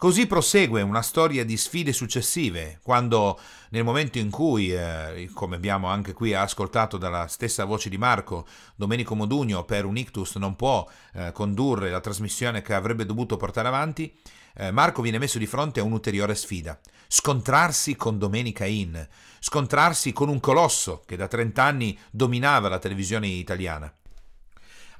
Così 0.00 0.26
prosegue 0.26 0.80
una 0.80 1.02
storia 1.02 1.44
di 1.44 1.58
sfide 1.58 1.92
successive, 1.92 2.78
quando 2.82 3.38
nel 3.68 3.84
momento 3.84 4.16
in 4.16 4.30
cui, 4.30 4.74
eh, 4.74 5.28
come 5.34 5.56
abbiamo 5.56 5.88
anche 5.88 6.14
qui 6.14 6.32
ascoltato 6.32 6.96
dalla 6.96 7.26
stessa 7.26 7.66
voce 7.66 7.90
di 7.90 7.98
Marco, 7.98 8.46
Domenico 8.76 9.14
Modugno 9.14 9.62
per 9.64 9.84
un 9.84 9.98
ictus 9.98 10.36
non 10.36 10.56
può 10.56 10.88
eh, 11.12 11.32
condurre 11.32 11.90
la 11.90 12.00
trasmissione 12.00 12.62
che 12.62 12.72
avrebbe 12.72 13.04
dovuto 13.04 13.36
portare 13.36 13.68
avanti, 13.68 14.10
eh, 14.54 14.70
Marco 14.70 15.02
viene 15.02 15.18
messo 15.18 15.36
di 15.36 15.44
fronte 15.44 15.80
a 15.80 15.84
un'ulteriore 15.84 16.34
sfida, 16.34 16.80
scontrarsi 17.06 17.94
con 17.94 18.16
Domenica 18.16 18.64
In, 18.64 19.06
scontrarsi 19.38 20.14
con 20.14 20.30
un 20.30 20.40
colosso 20.40 21.02
che 21.04 21.16
da 21.16 21.28
30 21.28 21.62
anni 21.62 21.98
dominava 22.10 22.70
la 22.70 22.78
televisione 22.78 23.26
italiana. 23.26 23.92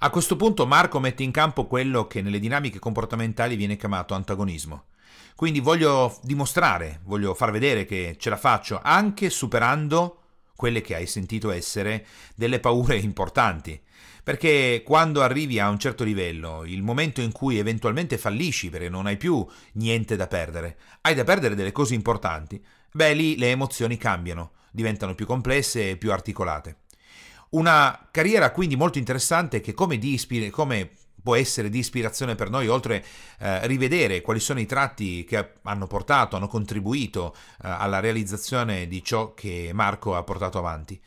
A 0.02 0.08
questo 0.08 0.34
punto 0.34 0.66
Marco 0.66 0.98
mette 0.98 1.22
in 1.22 1.30
campo 1.30 1.66
quello 1.66 2.06
che 2.06 2.22
nelle 2.22 2.38
dinamiche 2.38 2.78
comportamentali 2.78 3.54
viene 3.54 3.76
chiamato 3.76 4.14
antagonismo. 4.14 4.84
Quindi 5.36 5.60
voglio 5.60 6.18
dimostrare, 6.22 7.00
voglio 7.04 7.34
far 7.34 7.50
vedere 7.50 7.84
che 7.84 8.16
ce 8.18 8.30
la 8.30 8.38
faccio 8.38 8.80
anche 8.82 9.28
superando 9.28 10.16
quelle 10.56 10.80
che 10.80 10.94
hai 10.94 11.06
sentito 11.06 11.50
essere 11.50 12.06
delle 12.34 12.60
paure 12.60 12.96
importanti. 12.98 13.78
Perché 14.24 14.82
quando 14.86 15.20
arrivi 15.20 15.60
a 15.60 15.68
un 15.68 15.78
certo 15.78 16.02
livello, 16.02 16.64
il 16.64 16.82
momento 16.82 17.20
in 17.20 17.32
cui 17.32 17.58
eventualmente 17.58 18.16
fallisci 18.16 18.70
perché 18.70 18.88
non 18.88 19.04
hai 19.04 19.18
più 19.18 19.46
niente 19.72 20.16
da 20.16 20.26
perdere, 20.26 20.78
hai 21.02 21.14
da 21.14 21.24
perdere 21.24 21.54
delle 21.54 21.72
cose 21.72 21.92
importanti, 21.92 22.64
beh 22.90 23.12
lì 23.12 23.36
le 23.36 23.50
emozioni 23.50 23.98
cambiano, 23.98 24.52
diventano 24.70 25.14
più 25.14 25.26
complesse 25.26 25.90
e 25.90 25.96
più 25.98 26.10
articolate. 26.10 26.79
Una 27.50 28.06
carriera 28.12 28.52
quindi 28.52 28.76
molto 28.76 28.98
interessante 28.98 29.60
che 29.60 29.74
come, 29.74 29.98
di 29.98 30.12
ispir- 30.12 30.50
come 30.50 30.88
può 31.20 31.34
essere 31.34 31.68
di 31.68 31.78
ispirazione 31.78 32.36
per 32.36 32.48
noi, 32.48 32.68
oltre 32.68 33.04
a 33.38 33.46
eh, 33.46 33.66
rivedere 33.66 34.20
quali 34.20 34.38
sono 34.38 34.60
i 34.60 34.66
tratti 34.66 35.24
che 35.24 35.54
hanno 35.62 35.88
portato, 35.88 36.36
hanno 36.36 36.46
contribuito 36.46 37.34
eh, 37.34 37.68
alla 37.68 37.98
realizzazione 37.98 38.86
di 38.86 39.02
ciò 39.02 39.34
che 39.34 39.70
Marco 39.72 40.14
ha 40.14 40.22
portato 40.22 40.58
avanti. 40.58 41.00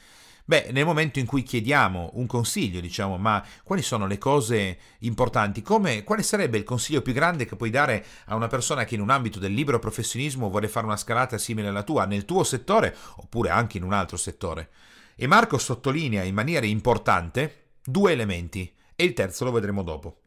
Beh, 0.46 0.72
nel 0.72 0.84
momento 0.84 1.20
in 1.20 1.26
cui 1.26 1.44
chiediamo 1.44 2.12
un 2.16 2.28
consiglio, 2.28 2.82
diciamo, 2.82 3.18
ma 3.18 3.42
quali 3.64 3.82
sono 3.82 4.06
le 4.06 4.18
cose 4.18 4.78
importanti? 5.00 5.62
Come, 5.62 6.04
quale 6.04 6.24
sarebbe 6.24 6.58
il 6.58 6.66
consiglio 6.66 7.02
più 7.02 7.14
grande 7.14 7.46
che 7.46 7.56
puoi 7.56 7.70
dare 7.70 8.06
a 8.26 8.36
una 8.36 8.48
persona 8.48 8.84
che 8.84 8.96
in 8.96 9.02
un 9.02 9.10
ambito 9.10 9.40
del 9.40 9.54
libero 9.54 9.80
professionismo 9.80 10.50
vuole 10.50 10.68
fare 10.68 10.86
una 10.86 10.98
scalata 10.98 11.38
simile 11.38 11.70
alla 11.70 11.84
tua, 11.84 12.06
nel 12.06 12.26
tuo 12.26 12.44
settore 12.44 12.94
oppure 13.16 13.50
anche 13.50 13.78
in 13.78 13.84
un 13.84 13.94
altro 13.94 14.18
settore? 14.18 14.70
E 15.15 15.28
Marco 15.28 15.58
sottolinea 15.58 16.23
in 16.23 16.34
maniera 16.34 16.65
importante 16.65 17.71
due 17.84 18.12
elementi 18.12 18.71
e 18.95 19.04
il 19.04 19.13
terzo 19.13 19.45
lo 19.45 19.52
vedremo 19.52 19.84
dopo. 19.84 20.21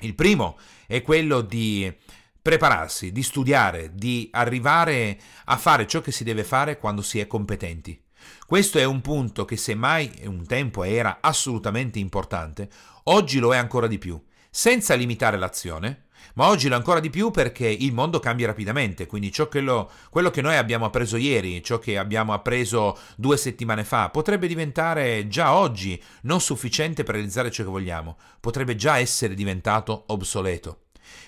Il 0.00 0.14
primo 0.14 0.58
è 0.86 1.02
quello 1.02 1.40
di 1.40 1.92
prepararsi, 2.40 3.12
di 3.12 3.22
studiare, 3.22 3.94
di 3.94 4.28
arrivare 4.32 5.18
a 5.46 5.56
fare 5.56 5.86
ciò 5.86 6.00
che 6.00 6.12
si 6.12 6.24
deve 6.24 6.44
fare 6.44 6.78
quando 6.78 7.02
si 7.02 7.18
è 7.18 7.26
competenti. 7.26 8.00
Questo 8.46 8.78
è 8.78 8.84
un 8.84 9.00
punto 9.00 9.44
che 9.44 9.56
semmai 9.56 10.22
un 10.24 10.46
tempo 10.46 10.82
era 10.82 11.18
assolutamente 11.20 11.98
importante, 11.98 12.68
oggi 13.04 13.38
lo 13.38 13.52
è 13.52 13.56
ancora 13.56 13.86
di 13.86 13.98
più, 13.98 14.22
senza 14.50 14.94
limitare 14.94 15.36
l'azione, 15.36 16.06
ma 16.34 16.46
oggi 16.48 16.68
lo 16.68 16.76
ancora 16.76 17.00
di 17.00 17.10
più 17.10 17.30
perché 17.30 17.66
il 17.66 17.92
mondo 17.92 18.18
cambia 18.18 18.46
rapidamente, 18.46 19.06
quindi 19.06 19.30
che 19.48 19.60
lo, 19.60 19.90
quello 20.10 20.30
che 20.30 20.40
noi 20.40 20.56
abbiamo 20.56 20.84
appreso 20.84 21.16
ieri, 21.16 21.62
ciò 21.62 21.78
che 21.78 21.98
abbiamo 21.98 22.32
appreso 22.32 22.98
due 23.16 23.36
settimane 23.36 23.84
fa, 23.84 24.10
potrebbe 24.10 24.46
diventare 24.46 25.28
già 25.28 25.54
oggi 25.54 26.00
non 26.22 26.40
sufficiente 26.40 27.02
per 27.02 27.14
realizzare 27.14 27.50
ciò 27.50 27.64
che 27.64 27.70
vogliamo, 27.70 28.16
potrebbe 28.40 28.76
già 28.76 28.98
essere 28.98 29.34
diventato 29.34 30.04
obsoleto. 30.08 30.82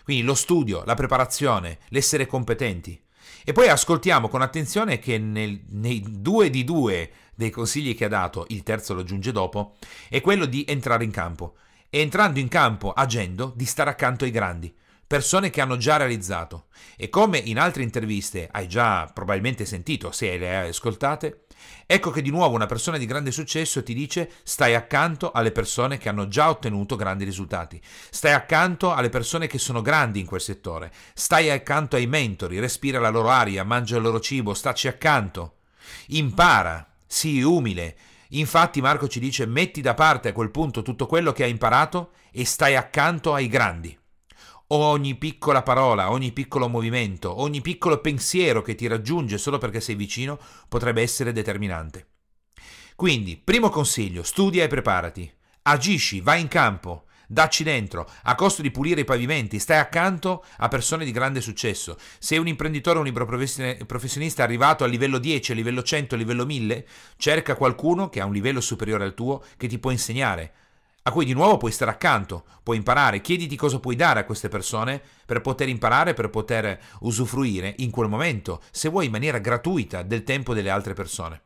Quindi 0.05 0.23
lo 0.23 0.35
studio, 0.35 0.83
la 0.85 0.95
preparazione, 0.95 1.79
l'essere 1.89 2.27
competenti. 2.27 3.01
E 3.45 3.53
poi 3.53 3.69
ascoltiamo 3.69 4.29
con 4.29 4.43
attenzione 4.43 4.99
che 4.99 5.19
nel, 5.19 5.63
nei 5.71 6.05
due 6.07 6.51
di 6.51 6.65
due 6.65 7.11
dei 7.35 7.51
consigli 7.51 7.97
che 7.97 8.05
ha 8.05 8.09
dato, 8.09 8.45
il 8.49 8.63
terzo 8.63 8.93
lo 8.93 9.01
aggiunge 9.01 9.33
dopo, 9.33 9.77
è 10.09 10.21
quello 10.21 10.45
di 10.45 10.65
entrare 10.69 11.05
in 11.05 11.11
campo. 11.11 11.55
E 11.91 12.01
entrando 12.01 12.39
in 12.39 12.49
campo, 12.49 12.93
agendo, 12.93 13.53
di 13.55 13.67
stare 13.67 13.91
accanto 13.91 14.25
ai 14.25 14.31
grandi 14.31 14.75
persone 15.11 15.51
che 15.51 15.61
hanno 15.61 15.77
già 15.77 15.97
realizzato. 15.97 16.67
E 16.97 17.09
come 17.09 17.39
in 17.39 17.59
altre 17.59 17.83
interviste 17.83 18.49
hai 18.49 18.69
già 18.69 19.11
probabilmente 19.13 19.65
sentito, 19.65 20.13
se 20.13 20.39
le 20.39 20.57
hai 20.57 20.69
ascoltate, 20.69 21.47
ecco 21.85 22.13
che 22.13 22.23
di 22.23 22.31
nuovo 22.31 22.55
una 22.55 22.67
persona 22.67 22.97
di 22.97 23.07
grande 23.07 23.33
successo 23.33 23.83
ti 23.83 23.93
dice 23.93 24.31
stai 24.45 24.77
accanto 24.77 25.33
alle 25.33 25.51
persone 25.51 25.99
che 25.99 26.09
hanno 26.09 26.29
già 26.29 26.49
ottenuto 26.49 26.95
grandi 26.95 27.25
risultati, 27.25 27.83
stai 28.09 28.35
accanto 28.35 28.93
alle 28.93 29.09
persone 29.09 29.49
che 29.49 29.59
sono 29.59 29.83
grandi 29.83 30.21
in 30.21 30.27
quel 30.27 30.41
settore, 30.41 30.93
stai 31.13 31.51
accanto 31.51 31.97
ai 31.97 32.07
mentori, 32.07 32.61
respira 32.61 33.01
la 33.01 33.09
loro 33.09 33.31
aria, 33.31 33.65
mangia 33.65 33.97
il 33.97 34.03
loro 34.03 34.21
cibo, 34.21 34.55
staci 34.55 34.87
accanto, 34.87 35.57
impara, 36.11 36.89
sii 37.05 37.43
umile. 37.43 37.97
Infatti 38.31 38.81
Marco 38.81 39.09
ci 39.09 39.21
dice 39.21 39.47
metti 39.47 39.81
da 39.81 39.95
parte 39.95 40.29
a 40.29 40.33
quel 40.33 40.51
punto 40.51 40.83
tutto 40.83 41.07
quello 41.07 41.33
che 41.33 41.45
hai 41.45 41.51
imparato 41.51 42.13
e 42.33 42.45
stai 42.45 42.77
accanto 42.77 43.35
ai 43.35 43.49
grandi 43.49 43.99
ogni 44.73 45.17
piccola 45.17 45.63
parola, 45.63 46.11
ogni 46.11 46.33
piccolo 46.33 46.69
movimento, 46.69 47.41
ogni 47.41 47.61
piccolo 47.61 48.01
pensiero 48.01 48.63
che 48.63 48.75
ti 48.75 48.87
raggiunge 48.87 49.39
solo 49.39 49.59
perché 49.59 49.81
sei 49.81 49.95
vicino 49.95 50.39
potrebbe 50.69 51.03
essere 51.03 51.33
determinante. 51.33 52.07
Quindi, 52.95 53.37
primo 53.37 53.71
consiglio, 53.71 54.23
studia 54.23 54.63
e 54.63 54.69
preparati. 54.69 55.33
Agisci, 55.63 56.21
vai 56.21 56.41
in 56.41 56.49
campo, 56.49 57.07
dacci 57.31 57.63
dentro, 57.63 58.11
a 58.25 58.35
costo 58.35 58.61
di 58.61 58.73
pulire 58.73 59.03
i 59.03 59.05
pavimenti, 59.05 59.61
stai 59.61 59.79
accanto 59.79 60.45
a 60.57 60.67
persone 60.67 61.05
di 61.05 61.13
grande 61.13 61.41
successo. 61.41 61.97
Sei 62.19 62.39
un 62.39 62.49
imprenditore 62.49 62.97
o 62.97 63.01
un 63.01 63.07
libro 63.07 63.25
professionista 63.25 64.43
arrivato 64.43 64.83
a 64.83 64.89
livello 64.89 65.19
10, 65.19 65.53
a 65.53 65.55
livello 65.55 65.83
100, 65.85 66.17
a 66.17 66.19
livello 66.19 66.45
1000, 66.45 66.87
cerca 67.17 67.55
qualcuno 67.55 68.09
che 68.09 68.21
ha 68.21 68.25
un 68.25 68.33
livello 68.33 68.61
superiore 68.61 69.05
al 69.05 69.15
tuo 69.15 69.45
che 69.57 69.69
ti 69.69 69.79
può 69.79 69.93
insegnare 69.93 70.55
a 71.03 71.13
cui 71.13 71.25
di 71.25 71.33
nuovo 71.33 71.57
puoi 71.57 71.73
stare 71.73 71.91
accanto, 71.91 72.45
puoi 72.63 72.77
imparare, 72.77 73.23
chiediti 73.23 73.57
cosa 73.57 73.81
puoi 73.81 73.97
dare 73.97 74.21
a 74.21 74.25
queste 74.25 74.49
persone 74.49 75.01
per 75.25 75.41
poter 75.41 75.69
imparare, 75.69 76.13
per 76.13 76.29
poter 76.29 76.79
usufruire 77.01 77.75
in 77.79 77.91
quel 77.91 78.09
momento, 78.09 78.61
se 78.71 78.91
vuoi 78.91 79.07
in 79.07 79.11
maniera 79.11 79.39
gratuita, 79.39 80.03
del 80.03 80.25
tempo 80.25 80.53
delle 80.53 80.69
altre 80.69 80.93
persone. 80.93 81.41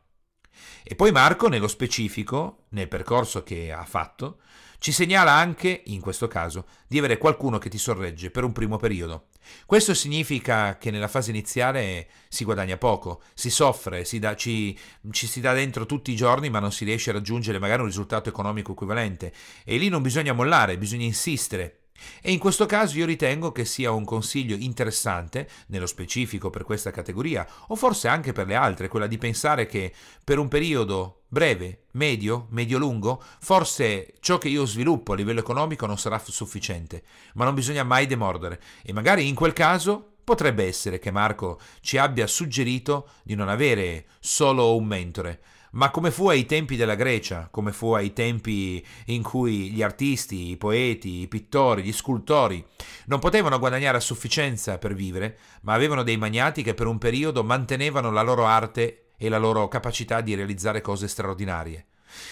E 0.83 0.95
poi 0.95 1.13
Marco, 1.13 1.47
nello 1.47 1.69
specifico, 1.69 2.65
nel 2.69 2.89
percorso 2.89 3.43
che 3.43 3.71
ha 3.71 3.85
fatto, 3.85 4.39
ci 4.85 4.91
segnala 4.91 5.31
anche, 5.31 5.81
in 5.85 5.99
questo 5.99 6.27
caso, 6.27 6.67
di 6.85 6.99
avere 6.99 7.17
qualcuno 7.17 7.57
che 7.57 7.69
ti 7.69 7.79
sorregge 7.79 8.29
per 8.29 8.43
un 8.43 8.51
primo 8.51 8.77
periodo. 8.77 9.29
Questo 9.65 9.95
significa 9.95 10.77
che 10.77 10.91
nella 10.91 11.07
fase 11.07 11.31
iniziale 11.31 12.07
si 12.29 12.43
guadagna 12.43 12.77
poco, 12.77 13.23
si 13.33 13.49
soffre, 13.49 14.05
si 14.05 14.19
dà, 14.19 14.35
ci, 14.35 14.77
ci, 15.09 15.25
si 15.25 15.41
dà 15.41 15.53
dentro 15.53 15.87
tutti 15.87 16.11
i 16.11 16.15
giorni 16.15 16.51
ma 16.51 16.59
non 16.59 16.71
si 16.71 16.85
riesce 16.85 17.09
a 17.09 17.13
raggiungere 17.13 17.57
magari 17.57 17.81
un 17.81 17.87
risultato 17.87 18.29
economico 18.29 18.73
equivalente 18.73 19.33
e 19.63 19.77
lì 19.77 19.89
non 19.89 20.03
bisogna 20.03 20.33
mollare, 20.33 20.77
bisogna 20.77 21.05
insistere 21.05 21.84
e 22.21 22.31
in 22.31 22.39
questo 22.39 22.65
caso 22.65 22.97
io 22.97 23.05
ritengo 23.05 23.51
che 23.51 23.65
sia 23.65 23.91
un 23.91 24.03
consiglio 24.03 24.55
interessante, 24.55 25.49
nello 25.67 25.85
specifico 25.85 26.49
per 26.49 26.63
questa 26.63 26.91
categoria, 26.91 27.47
o 27.67 27.75
forse 27.75 28.07
anche 28.07 28.33
per 28.33 28.47
le 28.47 28.55
altre, 28.55 28.87
quella 28.87 29.07
di 29.07 29.17
pensare 29.17 29.65
che 29.65 29.93
per 30.23 30.39
un 30.39 30.47
periodo 30.47 31.23
breve, 31.27 31.85
medio, 31.91 32.47
medio-lungo, 32.49 33.21
forse 33.39 34.13
ciò 34.19 34.37
che 34.37 34.49
io 34.49 34.65
sviluppo 34.65 35.13
a 35.13 35.15
livello 35.15 35.39
economico 35.39 35.85
non 35.85 35.97
sarà 35.97 36.21
sufficiente, 36.23 37.03
ma 37.33 37.45
non 37.45 37.55
bisogna 37.55 37.83
mai 37.83 38.05
demordere. 38.07 38.61
E 38.83 38.93
magari 38.93 39.27
in 39.27 39.35
quel 39.35 39.53
caso 39.53 40.13
potrebbe 40.23 40.65
essere 40.65 40.99
che 40.99 41.11
Marco 41.11 41.59
ci 41.81 41.97
abbia 41.97 42.27
suggerito 42.27 43.09
di 43.23 43.35
non 43.35 43.47
avere 43.47 44.05
solo 44.19 44.75
un 44.75 44.85
mentore, 44.85 45.41
ma 45.75 45.89
come 45.91 46.11
fu 46.11 46.27
ai 46.27 46.45
tempi 46.45 46.75
della 46.75 46.95
Grecia, 46.95 47.47
come 47.51 47.71
fu 47.71 47.91
ai 47.93 48.13
tempi 48.13 48.85
in 49.05 49.21
cui 49.21 49.71
gli 49.71 49.81
artisti, 49.81 50.49
i 50.49 50.57
poeti, 50.57 51.21
i 51.21 51.27
pittori, 51.27 51.83
gli 51.83 51.91
scultori 51.91 52.65
non 53.05 53.19
potevano 53.19 53.59
guadagnare 53.59 53.97
a 53.97 54.01
sufficienza 54.01 54.77
per 54.77 54.93
vivere, 54.93 55.37
ma 55.61 55.73
avevano 55.73 56.03
dei 56.03 56.17
magnati 56.17 56.63
che 56.63 56.73
per 56.73 56.87
un 56.87 56.97
periodo 56.97 57.43
mantenevano 57.43 58.11
la 58.11 58.21
loro 58.21 58.45
arte 58.45 59.11
e 59.17 59.29
la 59.29 59.37
loro 59.37 59.67
capacità 59.67 60.21
di 60.21 60.35
realizzare 60.35 60.81
cose 60.81 61.07
straordinarie. 61.07 61.85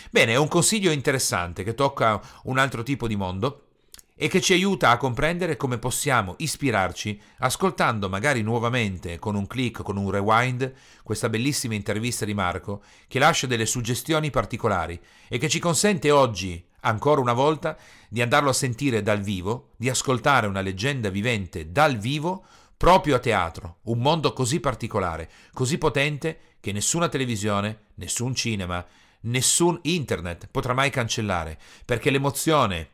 Bene, 0.09 0.33
è 0.33 0.37
un 0.37 0.47
consiglio 0.47 0.91
interessante 0.91 1.63
che 1.63 1.73
tocca 1.73 2.21
un 2.43 2.57
altro 2.57 2.83
tipo 2.83 3.07
di 3.07 3.15
mondo 3.15 3.67
e 4.15 4.27
che 4.27 4.41
ci 4.41 4.53
aiuta 4.53 4.91
a 4.91 4.97
comprendere 4.97 5.57
come 5.57 5.79
possiamo 5.79 6.35
ispirarci 6.37 7.19
ascoltando 7.39 8.09
magari 8.09 8.41
nuovamente 8.41 9.17
con 9.17 9.35
un 9.35 9.47
click, 9.47 9.81
con 9.81 9.97
un 9.97 10.11
rewind, 10.11 10.73
questa 11.03 11.29
bellissima 11.29 11.73
intervista 11.73 12.25
di 12.25 12.33
Marco 12.33 12.83
che 13.07 13.19
lascia 13.19 13.47
delle 13.47 13.65
suggestioni 13.65 14.29
particolari 14.29 14.99
e 15.27 15.37
che 15.37 15.49
ci 15.49 15.59
consente 15.59 16.11
oggi, 16.11 16.63
ancora 16.81 17.21
una 17.21 17.33
volta, 17.33 17.77
di 18.09 18.21
andarlo 18.21 18.49
a 18.49 18.53
sentire 18.53 19.01
dal 19.01 19.21
vivo, 19.21 19.71
di 19.77 19.89
ascoltare 19.89 20.47
una 20.47 20.61
leggenda 20.61 21.09
vivente 21.09 21.71
dal 21.71 21.97
vivo 21.97 22.45
proprio 22.77 23.15
a 23.15 23.19
teatro, 23.19 23.77
un 23.83 23.99
mondo 23.99 24.33
così 24.33 24.59
particolare, 24.59 25.29
così 25.53 25.77
potente 25.77 26.57
che 26.59 26.71
nessuna 26.71 27.09
televisione, 27.09 27.85
nessun 27.95 28.35
cinema, 28.35 28.85
nessun 29.21 29.79
internet 29.83 30.47
potrà 30.51 30.73
mai 30.73 30.89
cancellare, 30.89 31.57
perché 31.85 32.09
l'emozione 32.09 32.89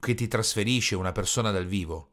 che 0.00 0.14
ti 0.14 0.28
trasferisce 0.28 0.94
una 0.94 1.12
persona 1.12 1.50
dal 1.50 1.66
vivo 1.66 2.10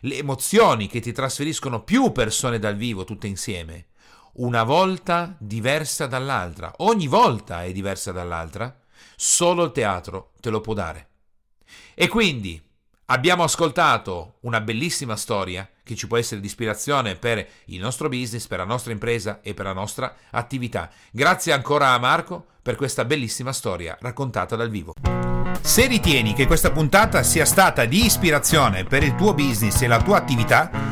le 0.00 0.18
emozioni 0.18 0.86
che 0.86 1.00
ti 1.00 1.12
trasferiscono 1.12 1.82
più 1.82 2.12
persone 2.12 2.58
dal 2.58 2.76
vivo 2.76 3.04
tutte 3.04 3.26
insieme, 3.26 3.88
una 4.34 4.62
volta 4.62 5.34
diversa 5.38 6.06
dall'altra, 6.06 6.72
ogni 6.78 7.06
volta 7.06 7.64
è 7.64 7.72
diversa 7.72 8.12
dall'altra, 8.12 8.80
solo 9.16 9.64
il 9.64 9.72
teatro 9.72 10.32
te 10.40 10.50
lo 10.50 10.60
può 10.60 10.74
dare. 10.74 11.08
E 11.94 12.08
quindi 12.08 12.60
abbiamo 13.06 13.42
ascoltato 13.42 14.36
una 14.40 14.60
bellissima 14.60 15.16
storia 15.16 15.68
che 15.82 15.94
ci 15.94 16.06
può 16.06 16.16
essere 16.16 16.40
di 16.40 16.46
ispirazione 16.46 17.16
per 17.16 17.46
il 17.66 17.80
nostro 17.80 18.08
business, 18.08 18.46
per 18.46 18.58
la 18.58 18.64
nostra 18.64 18.92
impresa 18.92 19.40
e 19.42 19.54
per 19.54 19.64
la 19.64 19.72
nostra 19.72 20.14
attività. 20.30 20.90
Grazie 21.10 21.52
ancora 21.52 21.88
a 21.88 21.98
Marco 21.98 22.46
per 22.62 22.76
questa 22.76 23.04
bellissima 23.04 23.52
storia 23.52 23.96
raccontata 24.00 24.56
dal 24.56 24.70
vivo. 24.70 24.94
Se 25.60 25.86
ritieni 25.86 26.32
che 26.34 26.46
questa 26.46 26.70
puntata 26.70 27.22
sia 27.22 27.44
stata 27.44 27.84
di 27.84 28.04
ispirazione 28.04 28.84
per 28.84 29.02
il 29.02 29.14
tuo 29.14 29.32
business 29.32 29.80
e 29.82 29.86
la 29.86 30.02
tua 30.02 30.16
attività, 30.16 30.91